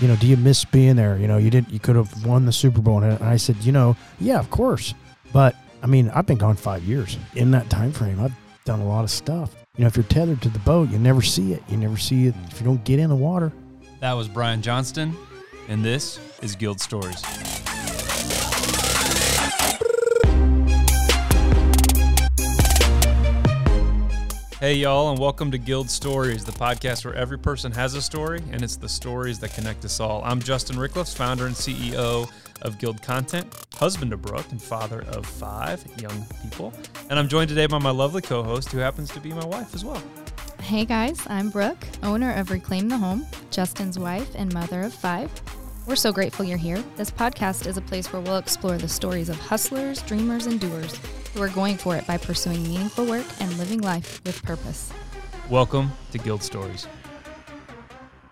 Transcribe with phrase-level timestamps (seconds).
[0.00, 1.18] you know, do you miss being there?
[1.18, 3.02] You know, you didn't, you could have won the Super Bowl.
[3.02, 4.94] And I said, you know, yeah, of course.
[5.32, 7.18] But I mean, I've been gone five years.
[7.34, 8.34] In that time frame, I've
[8.64, 9.54] done a lot of stuff.
[9.76, 11.62] You know, if you're tethered to the boat, you never see it.
[11.68, 13.52] You never see it if you don't get in the water.
[14.00, 15.16] That was Brian Johnston,
[15.68, 17.22] and this is Guild Stories.
[24.60, 28.42] Hey, y'all, and welcome to Guild Stories, the podcast where every person has a story,
[28.52, 30.20] and it's the stories that connect us all.
[30.22, 33.46] I'm Justin Ricklefs, founder and CEO of Guild Content,
[33.76, 36.74] husband of Brooke, and father of five young people.
[37.08, 39.74] And I'm joined today by my lovely co host, who happens to be my wife
[39.74, 40.02] as well.
[40.60, 45.30] Hey guys, I'm Brooke, owner of Reclaim the Home, Justin's wife and mother of five.
[45.86, 46.84] We're so grateful you're here.
[46.96, 51.00] This podcast is a place where we'll explore the stories of hustlers, dreamers, and doers
[51.34, 54.92] who are going for it by pursuing meaningful work and living life with purpose.
[55.48, 56.86] Welcome to Guild Stories.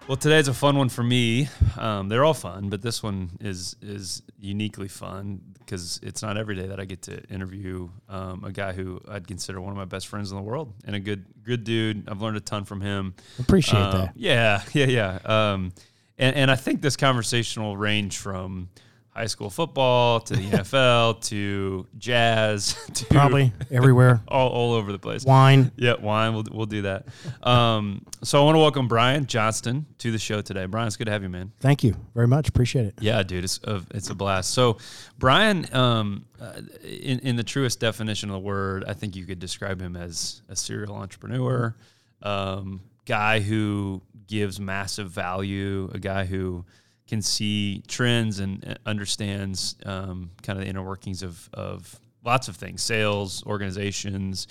[0.07, 1.49] Well, today's a fun one for me.
[1.77, 6.57] Um, they're all fun, but this one is is uniquely fun because it's not every
[6.57, 9.85] day that I get to interview um, a guy who I'd consider one of my
[9.85, 12.09] best friends in the world and a good good dude.
[12.09, 13.15] I've learned a ton from him.
[13.39, 14.13] Appreciate Um, that.
[14.17, 15.19] Yeah, yeah, yeah.
[15.27, 15.73] Um,
[16.17, 18.71] and and I think this conversation will range from
[19.11, 24.21] high school football to the NFL to jazz to Probably everywhere.
[24.29, 25.25] all, all over the place.
[25.25, 25.73] Wine.
[25.77, 26.35] Yeah, wine.
[26.35, 27.07] We'll, we'll do that.
[27.43, 30.67] Um, so I want to welcome Brian Johnston to the show today.
[30.67, 31.53] Brian, it's good to have you, man.
[31.61, 32.49] Thank you very much.
[32.49, 32.95] Appreciate it.
[33.01, 34.53] Yeah, dude, it's a, it's a blast.
[34.53, 34.79] So,
[35.19, 39.41] Brian, um, uh, in in the truest definition of the word, I think you could
[39.41, 41.75] describe him as a serial entrepreneur,
[42.23, 46.65] um, guy who gives massive value, a guy who
[47.09, 52.49] can see trends and uh, understands um, kind of the inner workings of of lots
[52.49, 54.47] of things, sales, organizations.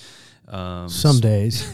[0.48, 1.66] Um, Some days.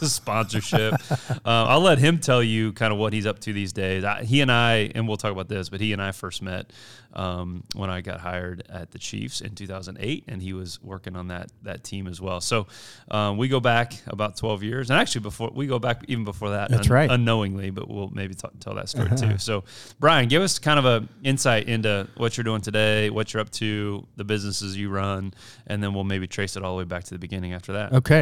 [0.00, 0.94] sponsorship.
[1.10, 4.04] uh, I'll let him tell you kind of what he's up to these days.
[4.04, 6.72] I, he and I, and we'll talk about this, but he and I first met
[7.16, 11.28] um, when I got hired at the Chiefs in 2008, and he was working on
[11.28, 12.40] that that team as well.
[12.40, 12.66] So
[13.10, 16.50] um, we go back about 12 years, and actually before we go back even before
[16.50, 17.10] that, That's right.
[17.10, 19.38] unknowingly, but we'll maybe t- tell that story too.
[19.38, 19.64] So
[19.98, 23.50] Brian, give us kind of a insight into what you're doing today, what you're up
[23.50, 25.32] to, the businesses you run,
[25.66, 27.92] and then we'll maybe trace it all the way back to the beginning after that.
[27.92, 28.15] Okay.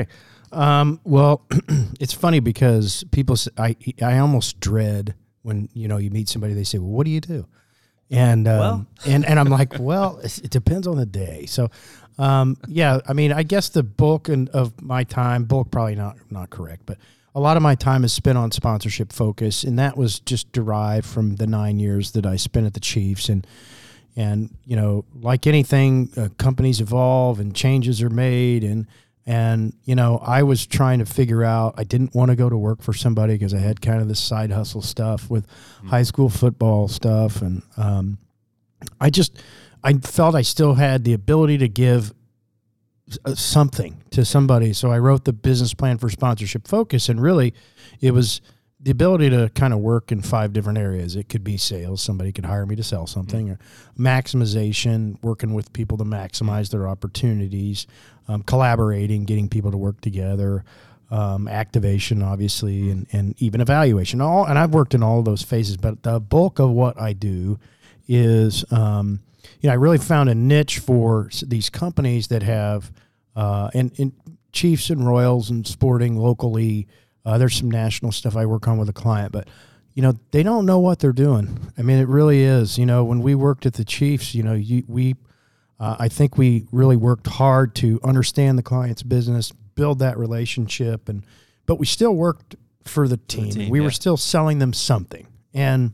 [0.53, 1.43] Um, well,
[2.01, 6.65] it's funny because people, I I almost dread when, you know, you meet somebody, they
[6.65, 7.47] say, well, what do you do?
[8.11, 11.47] And, um, and, and I'm like, well, it depends on the day.
[11.47, 11.71] So,
[12.19, 16.17] um, yeah, I mean, I guess the bulk and- of my time, bulk probably not,
[16.31, 16.99] not correct, but
[17.35, 19.65] a lot of my time is spent on sponsorship focus.
[19.65, 23.29] And that was just derived from the nine years that I spent at the Chiefs.
[23.29, 23.47] And,
[24.17, 28.87] and you know like anything uh, companies evolve and changes are made and
[29.27, 32.57] and you know i was trying to figure out i didn't want to go to
[32.57, 35.47] work for somebody because i had kind of this side hustle stuff with
[35.87, 37.41] high school football stuff.
[37.43, 38.19] And um,
[39.01, 39.43] i just
[39.83, 42.13] i felt i still had the ability to give
[43.25, 44.73] uh, something to somebody.
[44.73, 47.09] So i wrote the business plan for sponsorship focus.
[47.09, 47.55] And really
[48.01, 48.41] it was
[48.85, 51.17] the ability to kind of work in five different areas.
[51.17, 52.03] It could be sales.
[52.03, 53.59] Somebody could hire me to sell something, or
[53.99, 57.87] maximization, working with people to maximize their opportunities,
[58.29, 60.65] um, collaborating, getting people to work together,
[61.11, 64.21] um, activation, obviously, and, and even evaluation.
[64.21, 67.15] All and I've worked in all of those phases, but the bulk of what I
[67.15, 67.59] do
[68.07, 69.21] is, um,
[69.61, 72.93] you know, I really found a niche for these companies that have,
[73.35, 74.13] uh, and, and
[74.53, 76.87] Chiefs and Royals and sporting locally.
[77.25, 79.49] Uh, there's some national stuff I work on with a client, but
[79.95, 81.71] you know they don't know what they're doing.
[81.79, 82.79] I mean, it really is.
[82.79, 85.15] You know, when we worked at the Chiefs, you know, you, we,
[85.81, 91.09] uh, I think we really worked hard to understand the client's business, build that relationship,
[91.09, 91.25] and
[91.67, 93.51] but we still worked for the team.
[93.51, 93.85] team, we yeah.
[93.85, 95.93] were still selling them something, and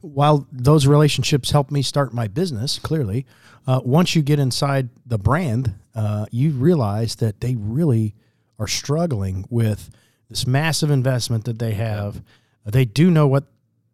[0.00, 3.26] while those relationships helped me start my business, clearly,
[3.66, 8.14] uh, once you get inside the brand, uh, you realize that they really
[8.58, 9.90] are struggling with
[10.28, 12.22] this massive investment that they have.
[12.64, 13.44] They do know what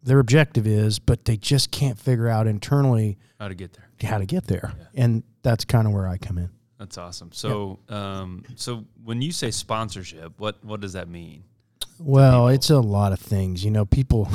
[0.03, 4.09] their objective is, but they just can't figure out internally How to get there.
[4.09, 4.73] how to get there.
[4.95, 6.49] And that's kind of where I come in.
[6.79, 7.31] That's awesome.
[7.31, 11.43] So, um, so when you say sponsorship, what what does that mean?
[11.99, 13.63] Well, it's a lot of things.
[13.63, 14.27] You know, people,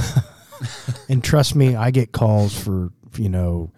[1.08, 3.72] and trust me, I get calls for, you know,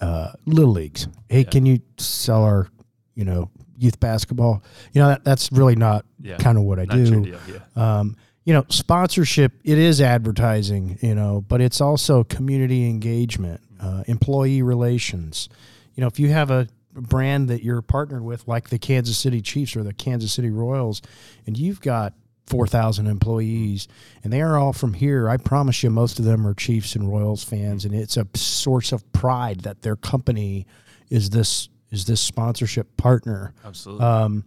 [0.00, 1.08] uh, little leagues.
[1.28, 2.68] Hey, can you sell our,
[3.16, 4.62] you know, youth basketball?
[4.92, 7.24] You know, that, that's really not Yeah, kind of what I do.
[7.24, 7.38] deal.
[7.48, 7.58] Yeah.
[7.98, 14.04] Um, you know, sponsorship, it is advertising, you know, but it's also community engagement, uh,
[14.06, 15.48] employee relations.
[15.94, 19.42] You know, if you have a brand that you're partnered with, like the Kansas City
[19.42, 21.02] Chiefs or the Kansas City Royals,
[21.46, 22.14] and you've got
[22.46, 23.86] 4,000 employees,
[24.24, 25.28] and they are all from here.
[25.28, 28.92] I promise you, most of them are Chiefs and Royals fans, and it's a source
[28.92, 30.66] of pride that their company
[31.10, 33.54] is this is this sponsorship partner.
[33.64, 34.04] Absolutely.
[34.04, 34.44] Um,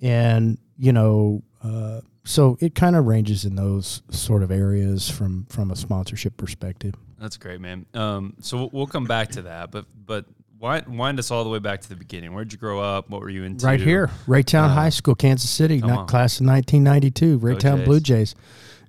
[0.00, 5.46] and you know, uh, so it kind of ranges in those sort of areas from
[5.46, 6.94] from a sponsorship perspective.
[7.18, 7.86] That's great, man.
[7.94, 10.24] Um, so we'll, we'll come back to that, but but
[10.58, 12.34] wind, wind us all the way back to the beginning.
[12.34, 13.08] Where'd you grow up?
[13.10, 13.64] What were you into?
[13.64, 16.06] Right here, Raytown Uh, High School, Kansas City, not on.
[16.06, 17.84] class of 1992, Raytown.
[17.84, 18.34] Blue Jays.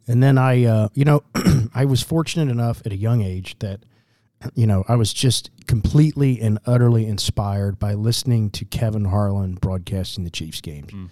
[0.07, 1.23] And then I, uh, you know,
[1.73, 3.79] I was fortunate enough at a young age that,
[4.55, 10.23] you know, I was just completely and utterly inspired by listening to Kevin Harlan broadcasting
[10.23, 10.91] the Chiefs games.
[10.91, 11.09] Mm.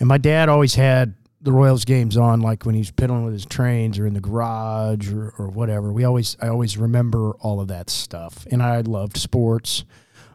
[0.00, 3.34] And my dad always had the Royals games on, like when he was piddling with
[3.34, 5.92] his trains or in the garage or, or whatever.
[5.92, 8.46] We always, I always remember all of that stuff.
[8.50, 9.84] And I loved sports,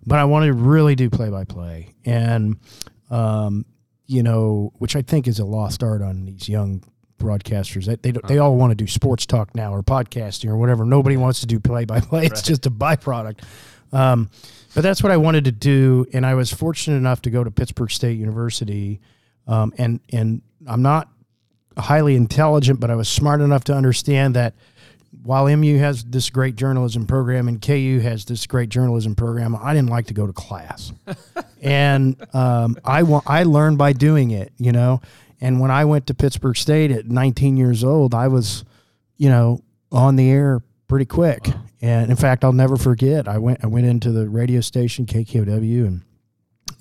[0.06, 1.96] but I wanted to really do play by play.
[2.06, 2.58] And,
[3.10, 3.66] um,
[4.06, 6.84] you know, which I think is a lost art on these young
[7.20, 7.86] broadcasters.
[7.86, 10.86] They they, they all want to do sports talk now or podcasting or whatever.
[10.86, 12.26] Nobody wants to do play by play.
[12.26, 13.40] It's just a byproduct.
[13.92, 14.30] Um,
[14.76, 17.52] but that's what I wanted to do, and I was fortunate enough to go to
[17.52, 19.02] Pittsburg State University.
[19.48, 21.10] Um, and and I'm not
[21.78, 24.54] highly intelligent, but I was smart enough to understand that
[25.24, 29.74] while MU has this great journalism program and KU has this great journalism program, I
[29.74, 30.94] didn't like to go to class,
[31.62, 35.02] and um, I wa- I learned by doing it, you know.
[35.42, 38.66] And when I went to Pittsburg State at 19 years old, I was,
[39.18, 41.50] you know, on the air pretty quick.
[41.82, 43.28] And in fact, I'll never forget.
[43.28, 46.02] I went I went into the radio station KKOW and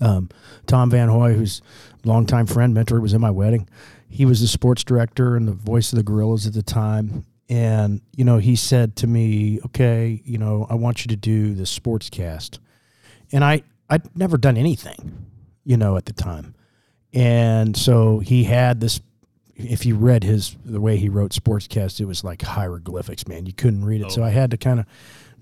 [0.01, 0.29] um,
[0.67, 1.63] Tom Van Hoy, who's
[2.05, 3.69] a longtime friend, mentor, was in my wedding.
[4.09, 7.25] He was the sports director and the voice of the Gorillas at the time.
[7.49, 11.55] And, you know, he said to me, okay, you know, I want you to do
[11.55, 12.61] the sports cast.
[13.33, 15.27] And I, I'd never done anything,
[15.65, 16.55] you know, at the time.
[17.13, 19.01] And so he had this,
[19.57, 23.47] if you read his, the way he wrote sportscast, it was like hieroglyphics, man.
[23.47, 24.13] You couldn't read it.
[24.13, 24.87] So I had to kind of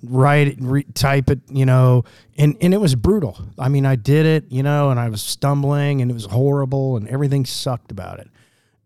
[0.03, 2.05] write it, re- type it, you know,
[2.37, 3.39] and, and it was brutal.
[3.59, 6.97] I mean, I did it, you know, and I was stumbling and it was horrible
[6.97, 8.29] and everything sucked about it.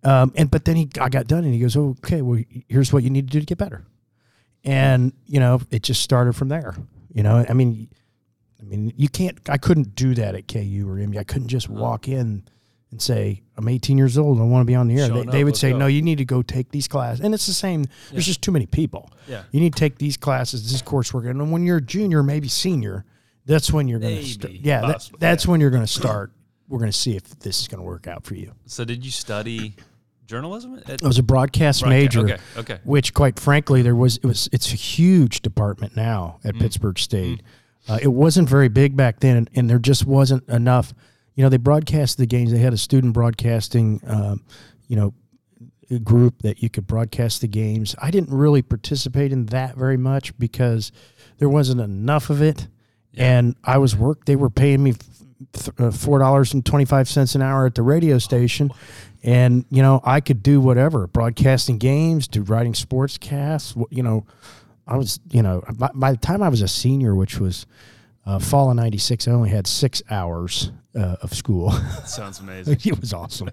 [0.03, 2.93] Um, and, but then he, I got done and he goes, oh, okay, well, here's
[2.93, 3.85] what you need to do to get better.
[4.65, 6.75] And, you know, it just started from there,
[7.13, 7.89] you know, I mean,
[8.61, 11.19] I mean, you can't, I couldn't do that at KU or MU.
[11.19, 12.45] I couldn't just walk in
[12.91, 14.41] and say, I'm 18 years old.
[14.41, 15.09] I want to be on the air.
[15.09, 17.25] They, Showing they would say, no, you need to go take these classes.
[17.25, 17.85] And it's the same.
[18.11, 19.11] There's just too many people.
[19.29, 19.43] Yeah.
[19.53, 21.29] You need to take these classes, this coursework.
[21.29, 23.05] And when you're a junior, maybe senior,
[23.47, 24.55] that's when you're going to start.
[24.55, 25.51] Yeah, that, that's yeah.
[25.51, 26.33] when you're going to start.
[26.69, 28.53] We're going to see if this is going to work out for you.
[28.67, 29.75] So did you study
[30.27, 30.81] journalism?
[30.87, 32.39] At, I was a broadcast major, Okay.
[32.57, 32.79] Okay.
[32.85, 37.43] which, quite frankly, there was it was it's a huge department now at Pittsburg State.
[37.89, 40.95] Uh, it wasn't very big back then, and, and there just wasn't enough.
[41.41, 42.53] You know, they broadcast the games.
[42.53, 44.45] They had a student broadcasting, um,
[44.89, 45.15] you know,
[46.05, 47.97] group that you could broadcast the games.
[47.99, 50.93] I didn't really participate in that very much because
[51.39, 52.69] there wasn't enough of it,
[53.17, 54.27] and I was work.
[54.27, 54.93] They were paying me
[55.79, 58.71] uh, four dollars and twenty five cents an hour at the radio station,
[59.23, 63.73] and you know I could do whatever, broadcasting games, to writing sportscasts.
[63.75, 64.27] wh- You know,
[64.87, 67.65] I was you know by, by the time I was a senior, which was
[68.27, 71.71] uh, fall of '96, I only had six hours uh, of school.
[72.05, 72.79] Sounds amazing.
[72.85, 73.51] it was awesome,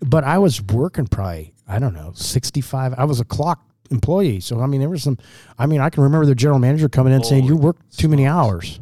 [0.00, 2.94] but I was working probably I don't know sixty five.
[2.96, 5.18] I was a clock employee, so I mean there was some.
[5.58, 7.98] I mean I can remember the general manager coming in and saying you Holy worked
[7.98, 8.80] too many hours,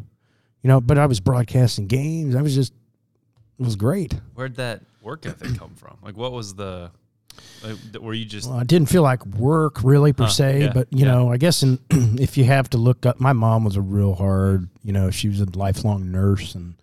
[0.62, 0.80] you know.
[0.80, 2.35] But I was broadcasting games.
[2.35, 2.73] I was just
[3.58, 4.14] it was great.
[4.35, 5.97] Where'd that work ethic come from?
[6.02, 6.90] Like, what was the?
[7.64, 8.48] Like, were you just?
[8.50, 11.12] Well, it didn't feel like work really per Huh, se, yeah, but you yeah.
[11.12, 14.14] know, I guess in, if you have to look up, my mom was a real
[14.14, 16.74] hard, you know, she was a lifelong nurse and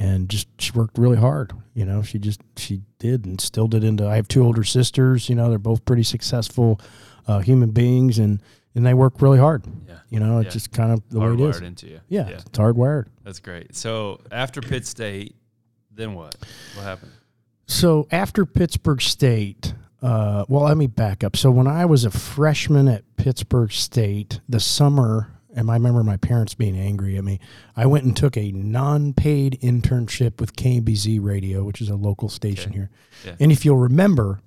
[0.00, 1.52] and just she worked really hard.
[1.74, 3.84] You know, she just she did and still did.
[3.84, 5.28] Into I have two older sisters.
[5.28, 6.80] You know, they're both pretty successful
[7.26, 8.40] uh, human beings, and
[8.74, 9.64] and they work really hard.
[9.88, 9.98] Yeah.
[10.10, 10.52] You know, it's Yeah.
[10.52, 11.60] just kind of the way it hardwired is.
[11.62, 12.00] into you.
[12.08, 13.06] Yeah, it's hardwired.
[13.24, 13.74] That's great.
[13.76, 15.34] So after Pitt State,
[15.92, 16.34] then what?
[16.74, 17.12] What happened?
[17.68, 21.36] So after Pittsburg State, uh, well, let me back up.
[21.36, 26.16] So when I was a freshman at Pittsburg State, the summer, and I remember my
[26.16, 27.40] parents being angry at me,
[27.76, 32.70] I went and took a non-paid internship with KBZ Radio, which is a local station
[32.70, 32.78] Okay.
[32.78, 32.90] here.
[33.26, 33.34] Yeah.
[33.40, 34.40] And if you'll remember,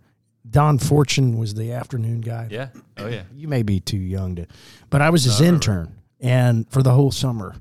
[0.50, 2.48] Don Fortune was the afternoon guy.
[2.50, 2.70] Yeah.
[2.98, 3.24] Oh yeah.
[3.36, 4.48] You may be too young to,
[4.90, 7.56] but I was his No, intern and for the whole summer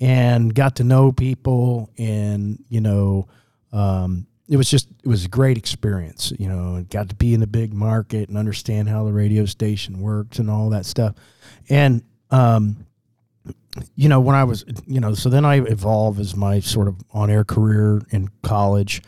[0.00, 3.28] and got to know people and, you know,
[3.72, 7.40] um, it was just, it was a great experience, you know, got to be in
[7.40, 11.14] the big market and understand how the radio station works and all that stuff.
[11.68, 12.86] And, um,
[13.94, 16.96] you know, when I was, you know, so then I evolved as my sort of
[17.12, 19.02] on air career in college.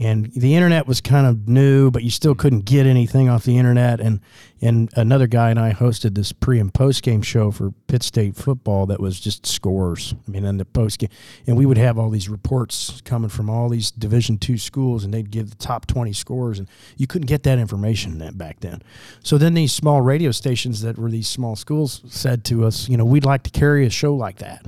[0.00, 3.58] And the internet was kind of new, but you still couldn't get anything off the
[3.58, 4.00] internet.
[4.00, 4.20] And
[4.62, 8.34] and another guy and I hosted this pre and post game show for Pitt State
[8.34, 10.14] football that was just scores.
[10.26, 11.10] I mean, in the post game,
[11.46, 15.12] and we would have all these reports coming from all these Division two schools, and
[15.12, 18.80] they'd give the top twenty scores, and you couldn't get that information that back then.
[19.22, 22.96] So then these small radio stations that were these small schools said to us, you
[22.96, 24.64] know, we'd like to carry a show like that.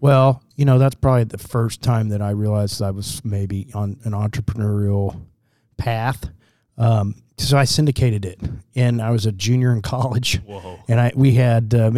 [0.00, 3.98] Well, you know, that's probably the first time that I realized I was maybe on
[4.04, 5.20] an entrepreneurial
[5.76, 6.28] path.
[6.76, 8.40] Um, so I syndicated it,
[8.74, 10.40] and I was a junior in college.
[10.44, 10.80] Whoa.
[10.88, 11.90] And I we had uh,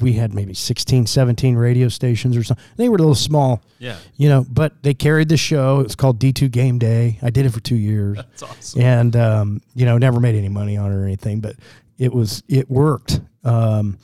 [0.00, 2.62] we had maybe 16, 17 radio stations or something.
[2.76, 3.96] They were a little small, Yeah.
[4.16, 5.80] you know, but they carried the show.
[5.80, 7.18] It was called D2 Game Day.
[7.22, 8.82] I did it for two years That's awesome.
[8.82, 11.56] and um, you know never made any money on it or anything but
[11.96, 13.96] it was it worked um,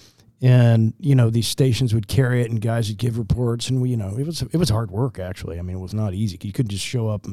[0.43, 3.69] and you know these stations would carry it and guys would give reports.
[3.69, 5.59] And we you know it was it was hard work actually.
[5.59, 7.27] I mean it was not easy you couldn't just show up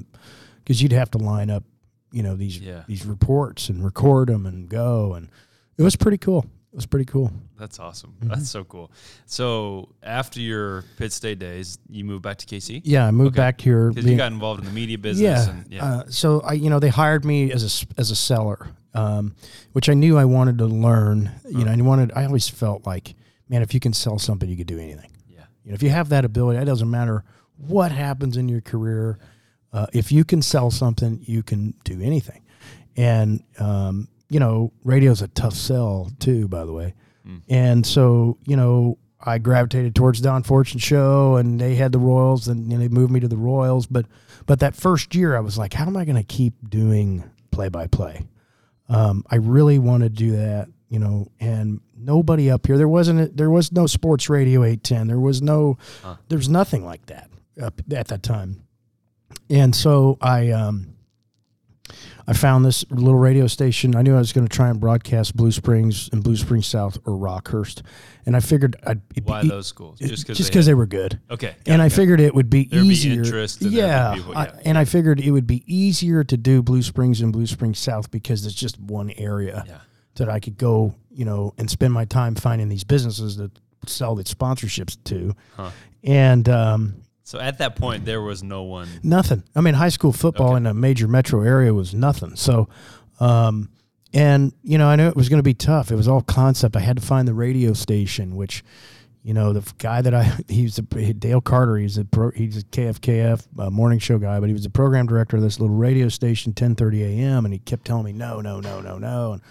[0.64, 1.64] because you'd have to line up
[2.12, 2.84] you know these Yeah.
[2.88, 5.14] these reports and record them and go.
[5.14, 5.30] And
[5.78, 6.46] it was pretty cool
[6.78, 8.14] was pretty cool That's awesome.
[8.20, 8.30] Mm-hmm.
[8.30, 8.92] That's so cool.
[9.26, 13.42] So after your Pitt State days, you moved back to KC yeah i moved Okay.
[13.46, 15.48] back here because you got involved in the media business.
[15.48, 15.52] yeah.
[15.52, 15.86] And, yeah.
[15.86, 19.36] Uh, so I, you know, they hired me as a as a seller, um,
[19.74, 21.32] which I knew I wanted to learn.
[21.50, 22.12] You know, I wanted.
[22.16, 23.16] I always felt like,
[23.50, 25.12] man, if you can sell something, you could do anything.
[25.28, 25.46] yeah.
[25.64, 27.24] You know, if you have that ability, it doesn't matter
[27.58, 29.18] what happens in your career.
[29.74, 32.42] Uh, if you can sell something, you can do anything.
[32.96, 36.94] And um, you know, radio's a tough sell too, by the way.
[37.50, 42.48] And so, you know, I gravitated towards Don Fortune show, and they had the Royals,
[42.48, 43.88] and you know, they moved me to the Royals.
[43.88, 44.06] But
[44.46, 47.70] but that first year, I was like, how am I going to keep doing play
[47.70, 48.28] by play?
[48.90, 52.78] Um, I really want to do that, you know, and nobody up here.
[52.78, 53.20] There wasn't.
[53.20, 55.08] A, there was no sports radio eight ten.
[55.08, 55.78] There was no.
[56.30, 57.30] There's nothing like that
[57.62, 58.64] up at that time.
[59.50, 60.96] And so I um,
[62.30, 63.96] I found this little radio station.
[63.96, 66.98] I knew I was going to try and broadcast Blue Springs and Blue Springs South
[67.06, 67.84] or Rockhurst,
[68.26, 70.00] and I figured I'd be Why those schools?
[70.00, 71.20] Just because just because they, were good.
[71.32, 71.56] Okay.
[71.66, 71.96] And I it, it.
[71.96, 73.24] figured it would be There'd easier.
[73.24, 76.36] interest and there'd be yeah, people- I- and I figured it would be easier to
[76.36, 79.78] do Blue Springs and Blue Springs South because it's just one area Yeah.
[80.16, 83.52] that I could go, you know, and spend my time finding these businesses that
[83.86, 85.70] sell the sponsorships to, Huh.
[86.04, 86.96] and um,
[87.28, 88.88] So at that point, there was no one.
[89.04, 89.44] Nothing.
[89.54, 90.58] I mean, high school football Okay.
[90.60, 92.38] in a major metro area was nothing.
[92.38, 92.70] So,
[93.20, 93.68] um,
[94.14, 95.92] and you know, I knew it was going to be tough.
[95.92, 96.78] It was all concept.
[96.78, 98.64] I had to find the radio station, which,
[99.24, 101.76] you know, the guy that I he's a Dale Carter.
[101.76, 105.06] He's a pro, he's a KFKF uh, morning show guy, but he was the program
[105.06, 107.44] director of this little radio station, ten thirty a.m.
[107.44, 109.34] And he kept telling me no, no, no, no, no.
[109.34, 109.42] And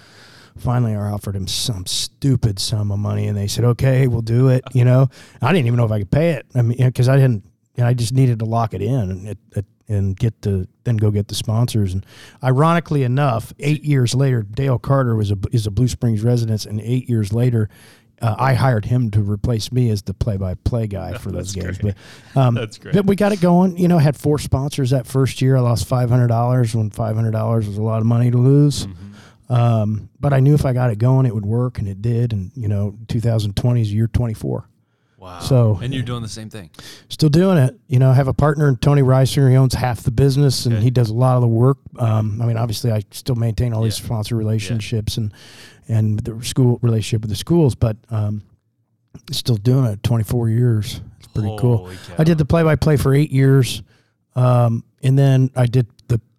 [0.57, 4.49] finally, I offered him some stupid sum of money, and they said, "Okay, we'll do
[4.49, 5.11] it." You know,
[5.43, 6.47] I didn't even know if I could pay it.
[6.55, 7.45] I mean, because I didn't.
[7.77, 10.97] Know, I just needed to lock it in and it, it, and get the then
[10.97, 11.93] go get the sponsors.
[11.93, 12.05] And
[12.43, 16.81] ironically enough, eight years later, Dale Carter was a is a Blue Springs resident, and
[16.81, 17.69] eight years later.
[18.23, 21.97] Uh, I hired him to replace me as the play-by-play guy for those games, great.
[22.35, 22.95] but um, That's great.
[22.95, 23.77] But we got it going.
[23.77, 25.55] You know, had four sponsors that first year.
[25.55, 28.39] I lost five hundred dollars when five hundred dollars was a lot of money to
[28.39, 28.87] lose.
[28.87, 29.53] Mm-hmm.
[29.53, 32.33] Um, but I knew if I got it going, it would work, and it did.
[32.33, 34.67] And you know, 2020 is year 24.
[35.27, 35.41] Wow.
[35.41, 36.71] So- and you're doing the same thing.
[37.09, 37.77] Still doing it.
[37.89, 39.51] You know, I have a partner, Tony Reiser.
[39.51, 40.85] He owns half the business, and Okay.
[40.85, 41.79] he does a lot of the work.
[41.99, 45.33] Um, I mean, obviously, I still maintain all these sponsor relationships and
[45.89, 48.43] and the school relationship with the schools, but um,
[49.33, 50.03] still doing it.
[50.05, 51.01] 24 years.
[51.19, 51.89] It's pretty cool.
[52.09, 52.15] Cow.
[52.19, 53.83] I did the play-by-play for eight years,
[54.37, 55.87] um, and then I did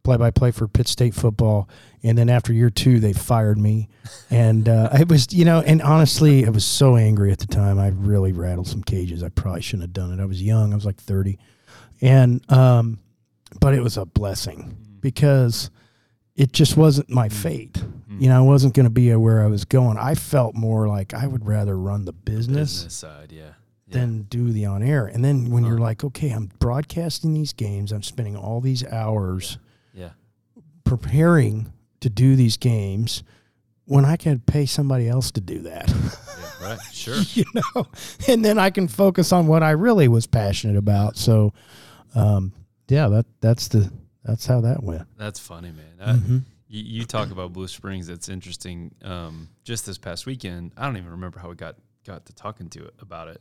[0.08, 1.68] the play-by-play for Pitt State football.
[2.04, 3.90] And then after year two, they fired me,
[4.30, 7.80] and uh, it was you know, and honestly, I was so angry at the time.
[7.80, 9.24] I really rattled some cages.
[9.24, 10.22] I probably shouldn't have done it.
[10.22, 10.72] I was young.
[10.72, 11.40] I was like thirty,
[12.00, 13.00] and um,
[13.60, 15.70] but it was a blessing because
[16.36, 17.84] it just wasn't my fate.
[18.20, 19.98] You know, I wasn't going to be where I was going.
[19.98, 23.32] I felt more like I would rather run the business side.
[23.32, 23.54] Yeah.
[23.90, 24.00] Yeah.
[24.00, 25.06] than do the on air.
[25.06, 29.60] And then when you're like, okay, I'm broadcasting these games, I'm spending all these hours.
[30.88, 33.24] Preparing to do these games
[33.86, 35.89] when I can pay somebody else to do that.
[35.89, 36.10] Yeah.
[36.60, 36.79] Right.
[36.91, 37.15] Sure.
[37.34, 37.86] you know,
[38.27, 41.15] and then I can focus on what I really was passionate about.
[41.15, 41.53] So,
[42.15, 42.51] um,
[42.88, 43.91] yeah, that that's the
[44.24, 45.03] that's how that went.
[45.20, 45.86] That's funny, man.
[46.01, 46.38] I, Mm-hmm.
[46.67, 48.10] you, you talk about Blue Springs.
[48.10, 48.94] It's interesting.
[49.03, 51.75] Um, just this past weekend, I don't even remember how we got
[52.08, 53.39] got to talking to it about it.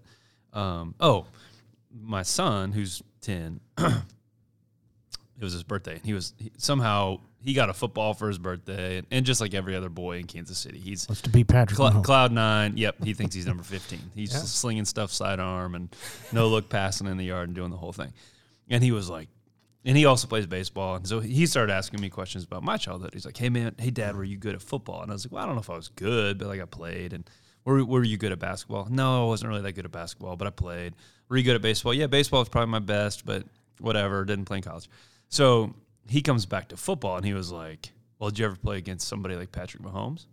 [0.53, 1.27] Um, oh,
[1.99, 3.95] my son, who's ten, it
[5.41, 8.99] was his birthday, and he was he, somehow he got a football for his birthday,
[8.99, 11.77] and, and just like every other boy in Kansas City, he's Wants to be Patrick
[11.77, 12.05] Cl- Mahomes.
[12.05, 12.77] Cloud nine.
[12.77, 14.01] Yep, he thinks he's number fifteen.
[14.17, 15.95] He's slinging stuff sidearm and
[16.33, 18.13] no look passing in the yard and doing the whole thing.
[18.69, 19.29] And he was like,
[19.85, 20.97] and he also plays baseball.
[20.97, 23.11] And so he started asking me questions about my childhood.
[23.13, 25.33] He's like, "Hey man, hey dad, were you good at football?" And I was like,
[25.33, 27.31] "Well, I don't know if I was good, but like I played." And
[27.65, 28.89] were, were you good at basketball?
[28.91, 30.95] No, I wasn't really that good at basketball, but I played.
[31.29, 31.95] Were you good at baseball?
[31.95, 33.45] Yeah, baseball was probably my best, but
[33.79, 34.25] whatever.
[34.25, 34.89] Didn't play in college.
[35.29, 35.75] So
[36.09, 39.09] he comes back to football, and he was like, "Well, did you ever play against
[39.09, 40.27] somebody like Patrick Mahomes?"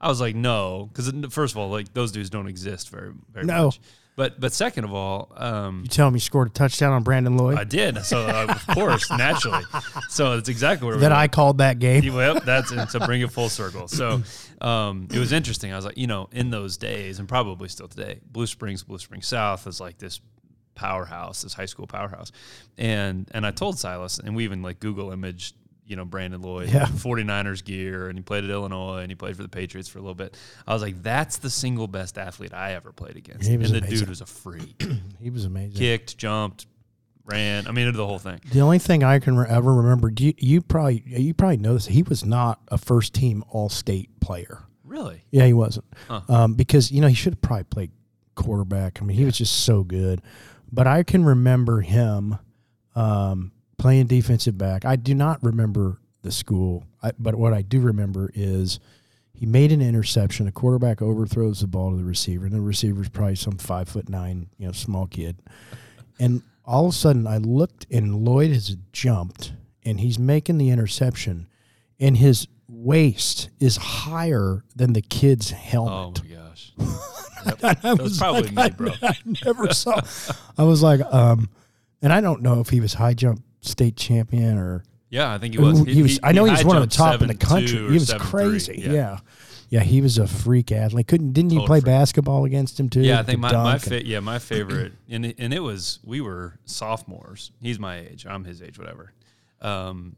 [0.00, 3.46] I was like, "No," because first of all, like those dudes don't exist very very
[3.46, 3.66] No.
[3.66, 3.80] much.
[4.16, 7.36] But but second of all, um, You tell me you scored a touchdown on Brandon
[7.38, 7.56] Lloyd?
[7.58, 8.04] I did.
[8.04, 9.62] So uh, of course, naturally.
[10.10, 12.12] So that's exactly what that I called that game.
[12.12, 13.88] Well, that's and to bring it full circle.
[13.88, 14.22] So
[14.60, 15.72] um, it was interesting.
[15.72, 18.98] I was like, you know, in those days, and probably still today, Blue Springs, Blue
[18.98, 20.20] Springs South is like this
[20.80, 22.32] powerhouse, this high school powerhouse.
[22.78, 25.54] And and I told Silas, and we even like Google imaged,
[25.86, 26.86] you know, Brandon Lloyd, Yeah.
[26.86, 30.02] 49ers gear, and he played at Illinois, and he played for the Patriots for a
[30.02, 30.36] little bit.
[30.66, 33.48] I was like, that's the single best athlete I ever played against.
[33.48, 34.82] And was the dude was a freak.
[35.20, 35.76] He was amazing.
[35.76, 36.66] Kicked, jumped,
[37.26, 37.66] ran.
[37.66, 38.40] I mean, did the whole thing.
[38.52, 41.86] The only thing I can re- ever remember, you, you probably you probably know this.
[41.86, 44.62] He was not a first team All State player.
[44.84, 45.22] Really?
[45.30, 45.84] Yeah, he wasn't.
[46.08, 46.22] Huh.
[46.28, 47.90] Um, because you know he should have probably played
[48.34, 49.00] quarterback.
[49.02, 50.22] I mean, he was just so good.
[50.72, 52.38] But I can remember him
[52.94, 54.84] um, playing defensive back.
[54.84, 58.78] I do not remember the school, I, but what I do remember is
[59.32, 60.46] he made an interception.
[60.46, 64.08] A quarterback overthrows the ball to the receiver, and the receiver's probably some five foot
[64.08, 65.38] nine, you know, small kid.
[66.18, 70.68] And all of a sudden, I looked, and Lloyd has jumped, and he's making the
[70.68, 71.48] interception,
[71.98, 76.20] and his waist is higher than the kid's helmet.
[76.20, 76.72] Oh my gosh.
[77.84, 78.92] I was probably me, I, bro.
[79.02, 80.00] I never saw.
[80.58, 81.48] I was like, um,
[82.02, 85.54] and I don't know if he was high jump state champion or Yeah, I think
[85.54, 85.80] he was.
[85.84, 86.20] He, was.
[86.22, 87.78] I know he was one of the top in the country.
[87.78, 88.18] He was 7'3".
[88.20, 88.82] crazy.
[88.86, 89.18] Yeah.
[89.68, 91.06] yeah, He was a freak athlete.
[91.06, 91.84] Couldn't didn't you play freak.
[91.86, 93.02] basketball against him too?
[93.02, 96.20] Yeah, I think my, my fa- yeah my favorite and it, and it was we
[96.20, 97.52] were sophomores.
[97.60, 98.26] He's my age.
[98.28, 98.78] I'm his age.
[98.78, 99.12] Whatever.
[99.60, 100.16] Um,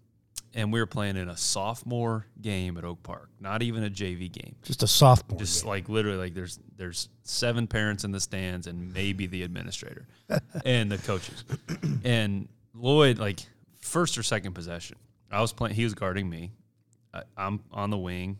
[0.55, 3.31] and we were playing in a sophomore game at Oak Park.
[3.41, 4.55] Not even a JV game.
[4.63, 5.39] just a sophomore.
[5.39, 5.71] Just game.
[5.71, 10.05] like literally like there's there's seven parents in the stands and maybe the administrator
[10.65, 11.45] and the coaches.
[12.05, 13.39] And Lloyd like
[13.81, 14.97] first or second possession.
[15.31, 15.77] I was playing.
[15.77, 16.51] He was guarding me.
[17.15, 18.39] I, I'm on the wing.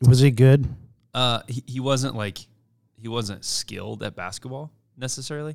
[0.00, 0.66] was he good?
[1.12, 2.38] Uh, he, he wasn't like
[2.96, 5.54] he wasn't skilled at basketball necessarily.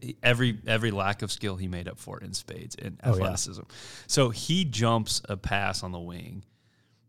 [0.00, 3.14] He- Every every lack of skill he made up for in spades in Oh, yeah.
[3.16, 3.62] athleticism.
[4.06, 6.44] So he jumps a pass on the wing,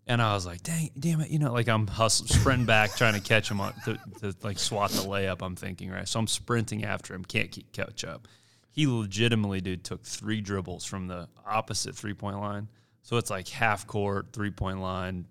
[0.08, 3.14] and I was like, "Dang, damn it!" You know, like I'm hustling, sprinting back, trying
[3.14, 5.42] to catch him on to, to like swat the layup.
[5.42, 8.28] I'm thinking right, so I'm sprinting after him, can't keep catch up.
[8.72, 12.68] He legitimately, dude, took three dribbles from the opposite three point line.
[13.04, 15.26] So it's like half court, three point line,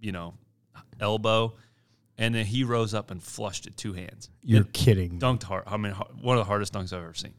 [0.00, 0.34] you know,
[1.00, 1.54] elbow,
[2.18, 4.30] and then he rose up and flushed it two hands.
[4.42, 5.18] You're It kidding.
[5.18, 5.64] dunked hard.
[5.66, 7.34] I mean, one of the hardest dunks I've ever seen.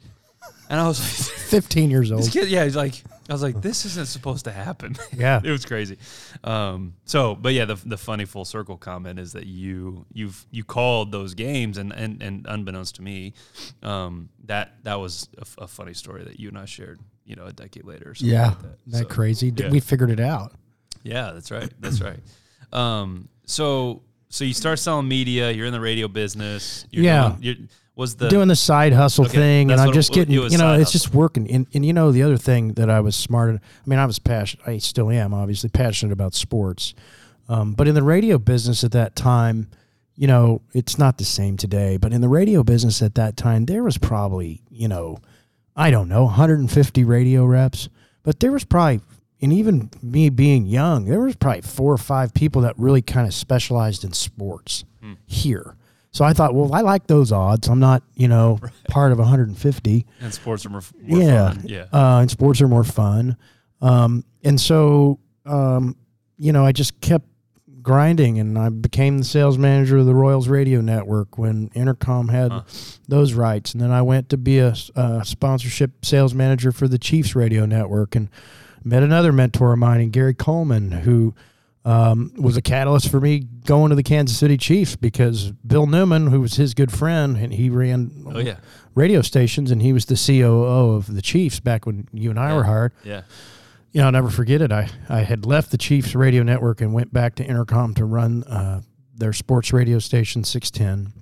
[0.69, 1.10] And I was like,
[1.47, 2.31] Fifteen years this old.
[2.31, 4.95] kid, yeah, he's like, I was like, this isn't supposed to happen.
[5.17, 5.39] Yeah.
[5.43, 5.97] it was crazy.
[6.43, 10.63] Um, so, but yeah, the, the funny full circle comment is that you you've you
[10.65, 13.33] called those games, and and, and unbeknownst to me,
[13.81, 16.99] um, that that was a, f- a funny story that you and I shared.
[17.25, 18.12] You know, a decade later.
[18.12, 18.77] Or something Yeah, like that.
[18.88, 19.53] that So, crazy.
[19.55, 19.69] yeah.
[19.69, 20.53] We figured it out.
[21.03, 21.69] yeah, that's right.
[21.79, 22.19] That's right.
[22.71, 25.51] Um, so so you start selling media.
[25.51, 26.86] You're in the radio business.
[26.91, 27.29] You're Yeah.
[27.29, 27.55] doing- you're,
[27.97, 30.60] was the doing the side hustle Okay, thing, and I'm just it getting, was you
[30.60, 31.49] know, it's just working.
[31.51, 33.55] And, and you know, the other thing that I was smart.
[33.55, 34.67] at- I mean, I was passionate.
[34.67, 36.93] I still am, obviously passionate about sports.
[37.49, 39.69] Um, but in the radio business at that time,
[40.15, 41.97] you know, it's not the same today.
[41.97, 45.17] But in the radio business at that time, there was probably, you know,
[45.75, 47.88] I don't know, 150 radio reps.
[48.23, 48.99] But there was probably,
[49.41, 53.25] and even me being young, there was probably four or five people that really kind
[53.27, 54.83] of specialized in sports
[55.25, 55.77] here.
[56.17, 57.67] So I thought, well, I like those odds.
[57.67, 61.62] I'm not, you know, part of 150 and sports are more, more yeah, fun.
[61.63, 61.86] Yeah.
[61.93, 63.38] Uh, and sports are more fun.
[63.84, 65.95] Um, and so, um,
[66.39, 67.27] you know, I just kept
[67.84, 72.51] grinding, and I became the sales manager of the Royals Radio Network when Entercom had
[72.51, 72.62] Huh.
[73.08, 74.73] those rights, and then I went to be a
[75.23, 78.27] sponsorship sales manager for the Chiefs Radio Network, and
[78.84, 81.36] met another mentor of mine, Gary Coleman, who.
[81.88, 86.28] Um, was a catalyst for me going to the Kansas City Chiefs because Bill Newman,
[86.28, 88.58] who was his good friend, and he ran oh yeah.
[88.93, 92.54] radio stations, and he was the COO of the Chiefs back when you and I
[92.54, 92.91] were hired.
[93.06, 93.21] Yeah.
[93.93, 94.69] You know, I'll never forget it.
[94.69, 98.43] I, I had left the Chiefs radio network and went back to Entercom to run
[98.43, 98.82] uh,
[99.15, 101.13] their sports radio station, 610.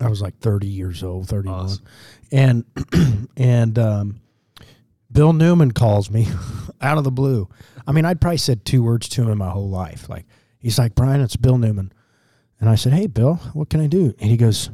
[0.00, 1.56] I was like 30 years old, 31.
[1.56, 1.84] Awesome.
[2.32, 2.64] And,
[3.36, 4.20] and um,
[5.12, 6.26] Bill Newman calls me
[6.80, 7.48] out of the blue.
[7.86, 10.08] I mean, I'd probably said two words to him in my whole life.
[10.08, 10.26] Like,
[10.58, 11.92] he's like, Brian, it's Bill Newman.
[12.60, 14.14] And I said, Hey, Bill, what can I do?
[14.18, 14.70] And he goes,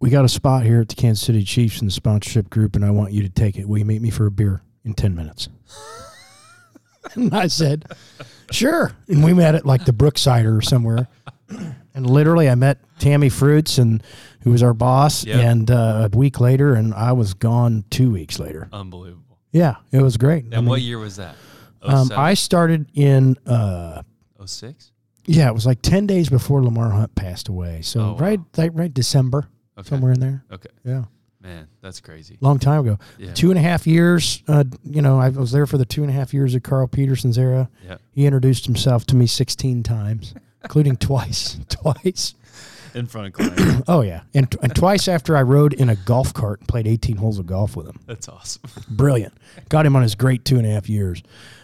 [0.00, 2.84] we got a spot here at the Kansas City Chiefs in the sponsorship group, and
[2.84, 3.68] I want you to take it.
[3.68, 5.48] Will you meet me for a beer in 10 minutes?
[7.14, 7.86] and I said,
[8.50, 8.92] sure.
[9.06, 11.08] And we met at like the Brookside or somewhere.
[11.94, 14.02] And literally, I met Tammy Fruits, and
[14.44, 15.26] who was our boss.
[15.26, 15.36] Yep.
[15.44, 18.70] And uh, a week later, and I was gone two weeks later.
[18.72, 19.31] Unbelievable.
[19.52, 20.44] Yeah, it was great.
[20.44, 21.36] And I mean, what year was that?
[21.82, 24.02] um, I started in, uh,
[24.44, 24.92] 06?
[25.26, 27.82] yeah, it was like 10 days before Lamar Hunt passed away.
[27.82, 28.18] So Oh, wow.
[28.18, 29.88] right, like, right December, Okay.
[29.88, 30.44] somewhere in there.
[30.52, 30.68] Okay.
[30.84, 31.04] Yeah.
[31.40, 32.38] Man, that's crazy.
[32.40, 32.98] long time ago.
[33.18, 33.32] Yeah.
[33.34, 34.44] Two and a half years.
[34.46, 36.86] Uh, you know, I was there for the two and a half years of Carl
[36.86, 37.68] Peterson's era.
[37.84, 37.96] Yeah.
[38.12, 41.58] He introduced himself to me 16 times, including twice.
[41.68, 42.34] Twice.
[42.94, 43.82] In front of clients.
[43.88, 44.22] Oh, yeah.
[44.34, 47.46] And, and twice after I rode in a golf cart and played 18 holes of
[47.46, 47.98] golf with him.
[48.06, 48.62] that's awesome.
[48.88, 49.34] Brilliant.
[49.68, 51.22] Got him on his great two and a half years.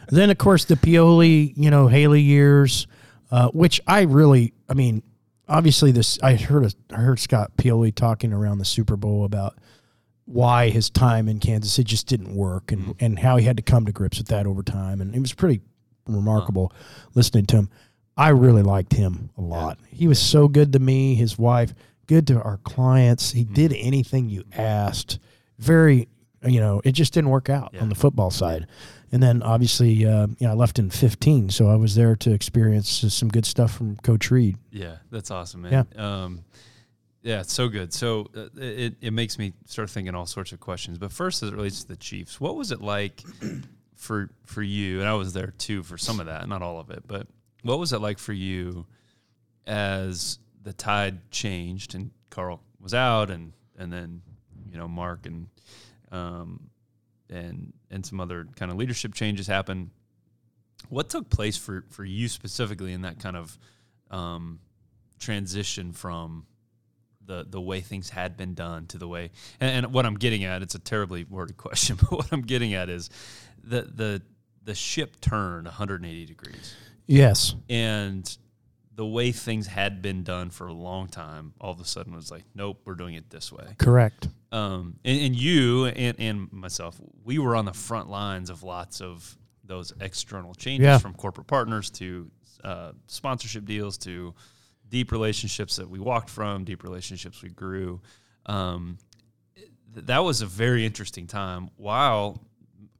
[0.09, 2.87] Then, of course, the Pioli, you know, Haley years,
[3.31, 5.03] uh, which I really, I mean,
[5.49, 9.57] obviously, this, I heard, a, I heard Scott Pioli talking around the Super Bowl about
[10.25, 13.63] why his time in Kansas City just didn't work and, and how he had to
[13.63, 15.01] come to grips with that over time.
[15.01, 15.61] And it was pretty
[16.07, 16.73] remarkable
[17.15, 17.71] listening to him.
[18.19, 19.79] I really liked him a lot.
[19.91, 21.73] He was so good to me, his wife,
[22.09, 23.31] good to our clients.
[23.31, 25.21] He did anything you asked.
[25.61, 26.09] Very,
[26.45, 28.67] you know, it just didn't work out on the football side.
[29.13, 32.33] And then obviously, uh, you know, I left in 15, so I was there to
[32.33, 34.59] experience some good stuff from Coach Reid.
[34.73, 35.87] Yeah, that's awesome, man.
[35.95, 36.25] Yeah.
[36.25, 36.45] Um,
[37.23, 37.93] yeah, it's so good.
[37.93, 40.99] So uh, it, it makes me start thinking all sorts of questions.
[40.99, 43.23] But first, as it relates to the Chiefs, what was it like
[43.95, 45.01] for for you?
[45.01, 47.05] And I was there too for some of that, not all of it.
[47.07, 47.27] But
[47.63, 48.87] what was it like for you
[49.67, 54.23] as the tide changed and Carl was out, and and then
[54.71, 55.49] you know Mark and
[56.13, 56.71] um,
[57.29, 59.91] and and some other kind of leadership changes happened.
[60.89, 63.59] What took place for for you specifically in that kind of
[64.11, 64.61] um,
[65.19, 66.47] transition from
[67.25, 70.45] the the way things had been done to the way and, and what I'm getting
[70.45, 73.11] at it's a terribly worded question but what I'm getting at is
[73.63, 74.23] the the
[74.65, 76.75] the ship turned 180 degrees
[77.09, 77.55] Yes.
[77.69, 78.39] and
[78.95, 82.31] the way things had been done for a long time all of a sudden was
[82.31, 84.29] like nope we're doing it this way Correct.
[84.53, 89.01] um, and, and you and, and myself, we were on the front lines of lots
[89.01, 90.99] of those external changes Yeah.
[90.99, 92.31] from corporate partners to
[92.65, 94.35] uh, sponsorship deals to
[94.89, 98.01] deep relationships that we walked from, deep relationships we grew.
[98.47, 98.97] Um,
[99.55, 101.69] th- that was a very interesting time.
[101.77, 102.43] While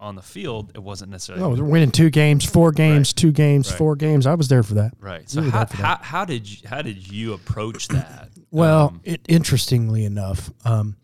[0.01, 3.69] on the field, it wasn't necessarily Oh, they're winning two games, four games, two games,
[3.71, 3.79] Right.
[3.79, 4.27] four games.
[4.27, 4.93] I was there for that.
[5.01, 5.29] right.
[5.29, 8.29] So how, how, how did you, how did you approach that?
[8.51, 10.97] Well, Um, it, interestingly enough, um,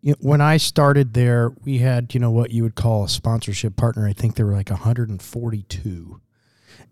[0.00, 3.08] you know, when I started there, we had you know what you would call a
[3.08, 4.06] sponsorship partner.
[4.06, 6.20] I think there were like 142,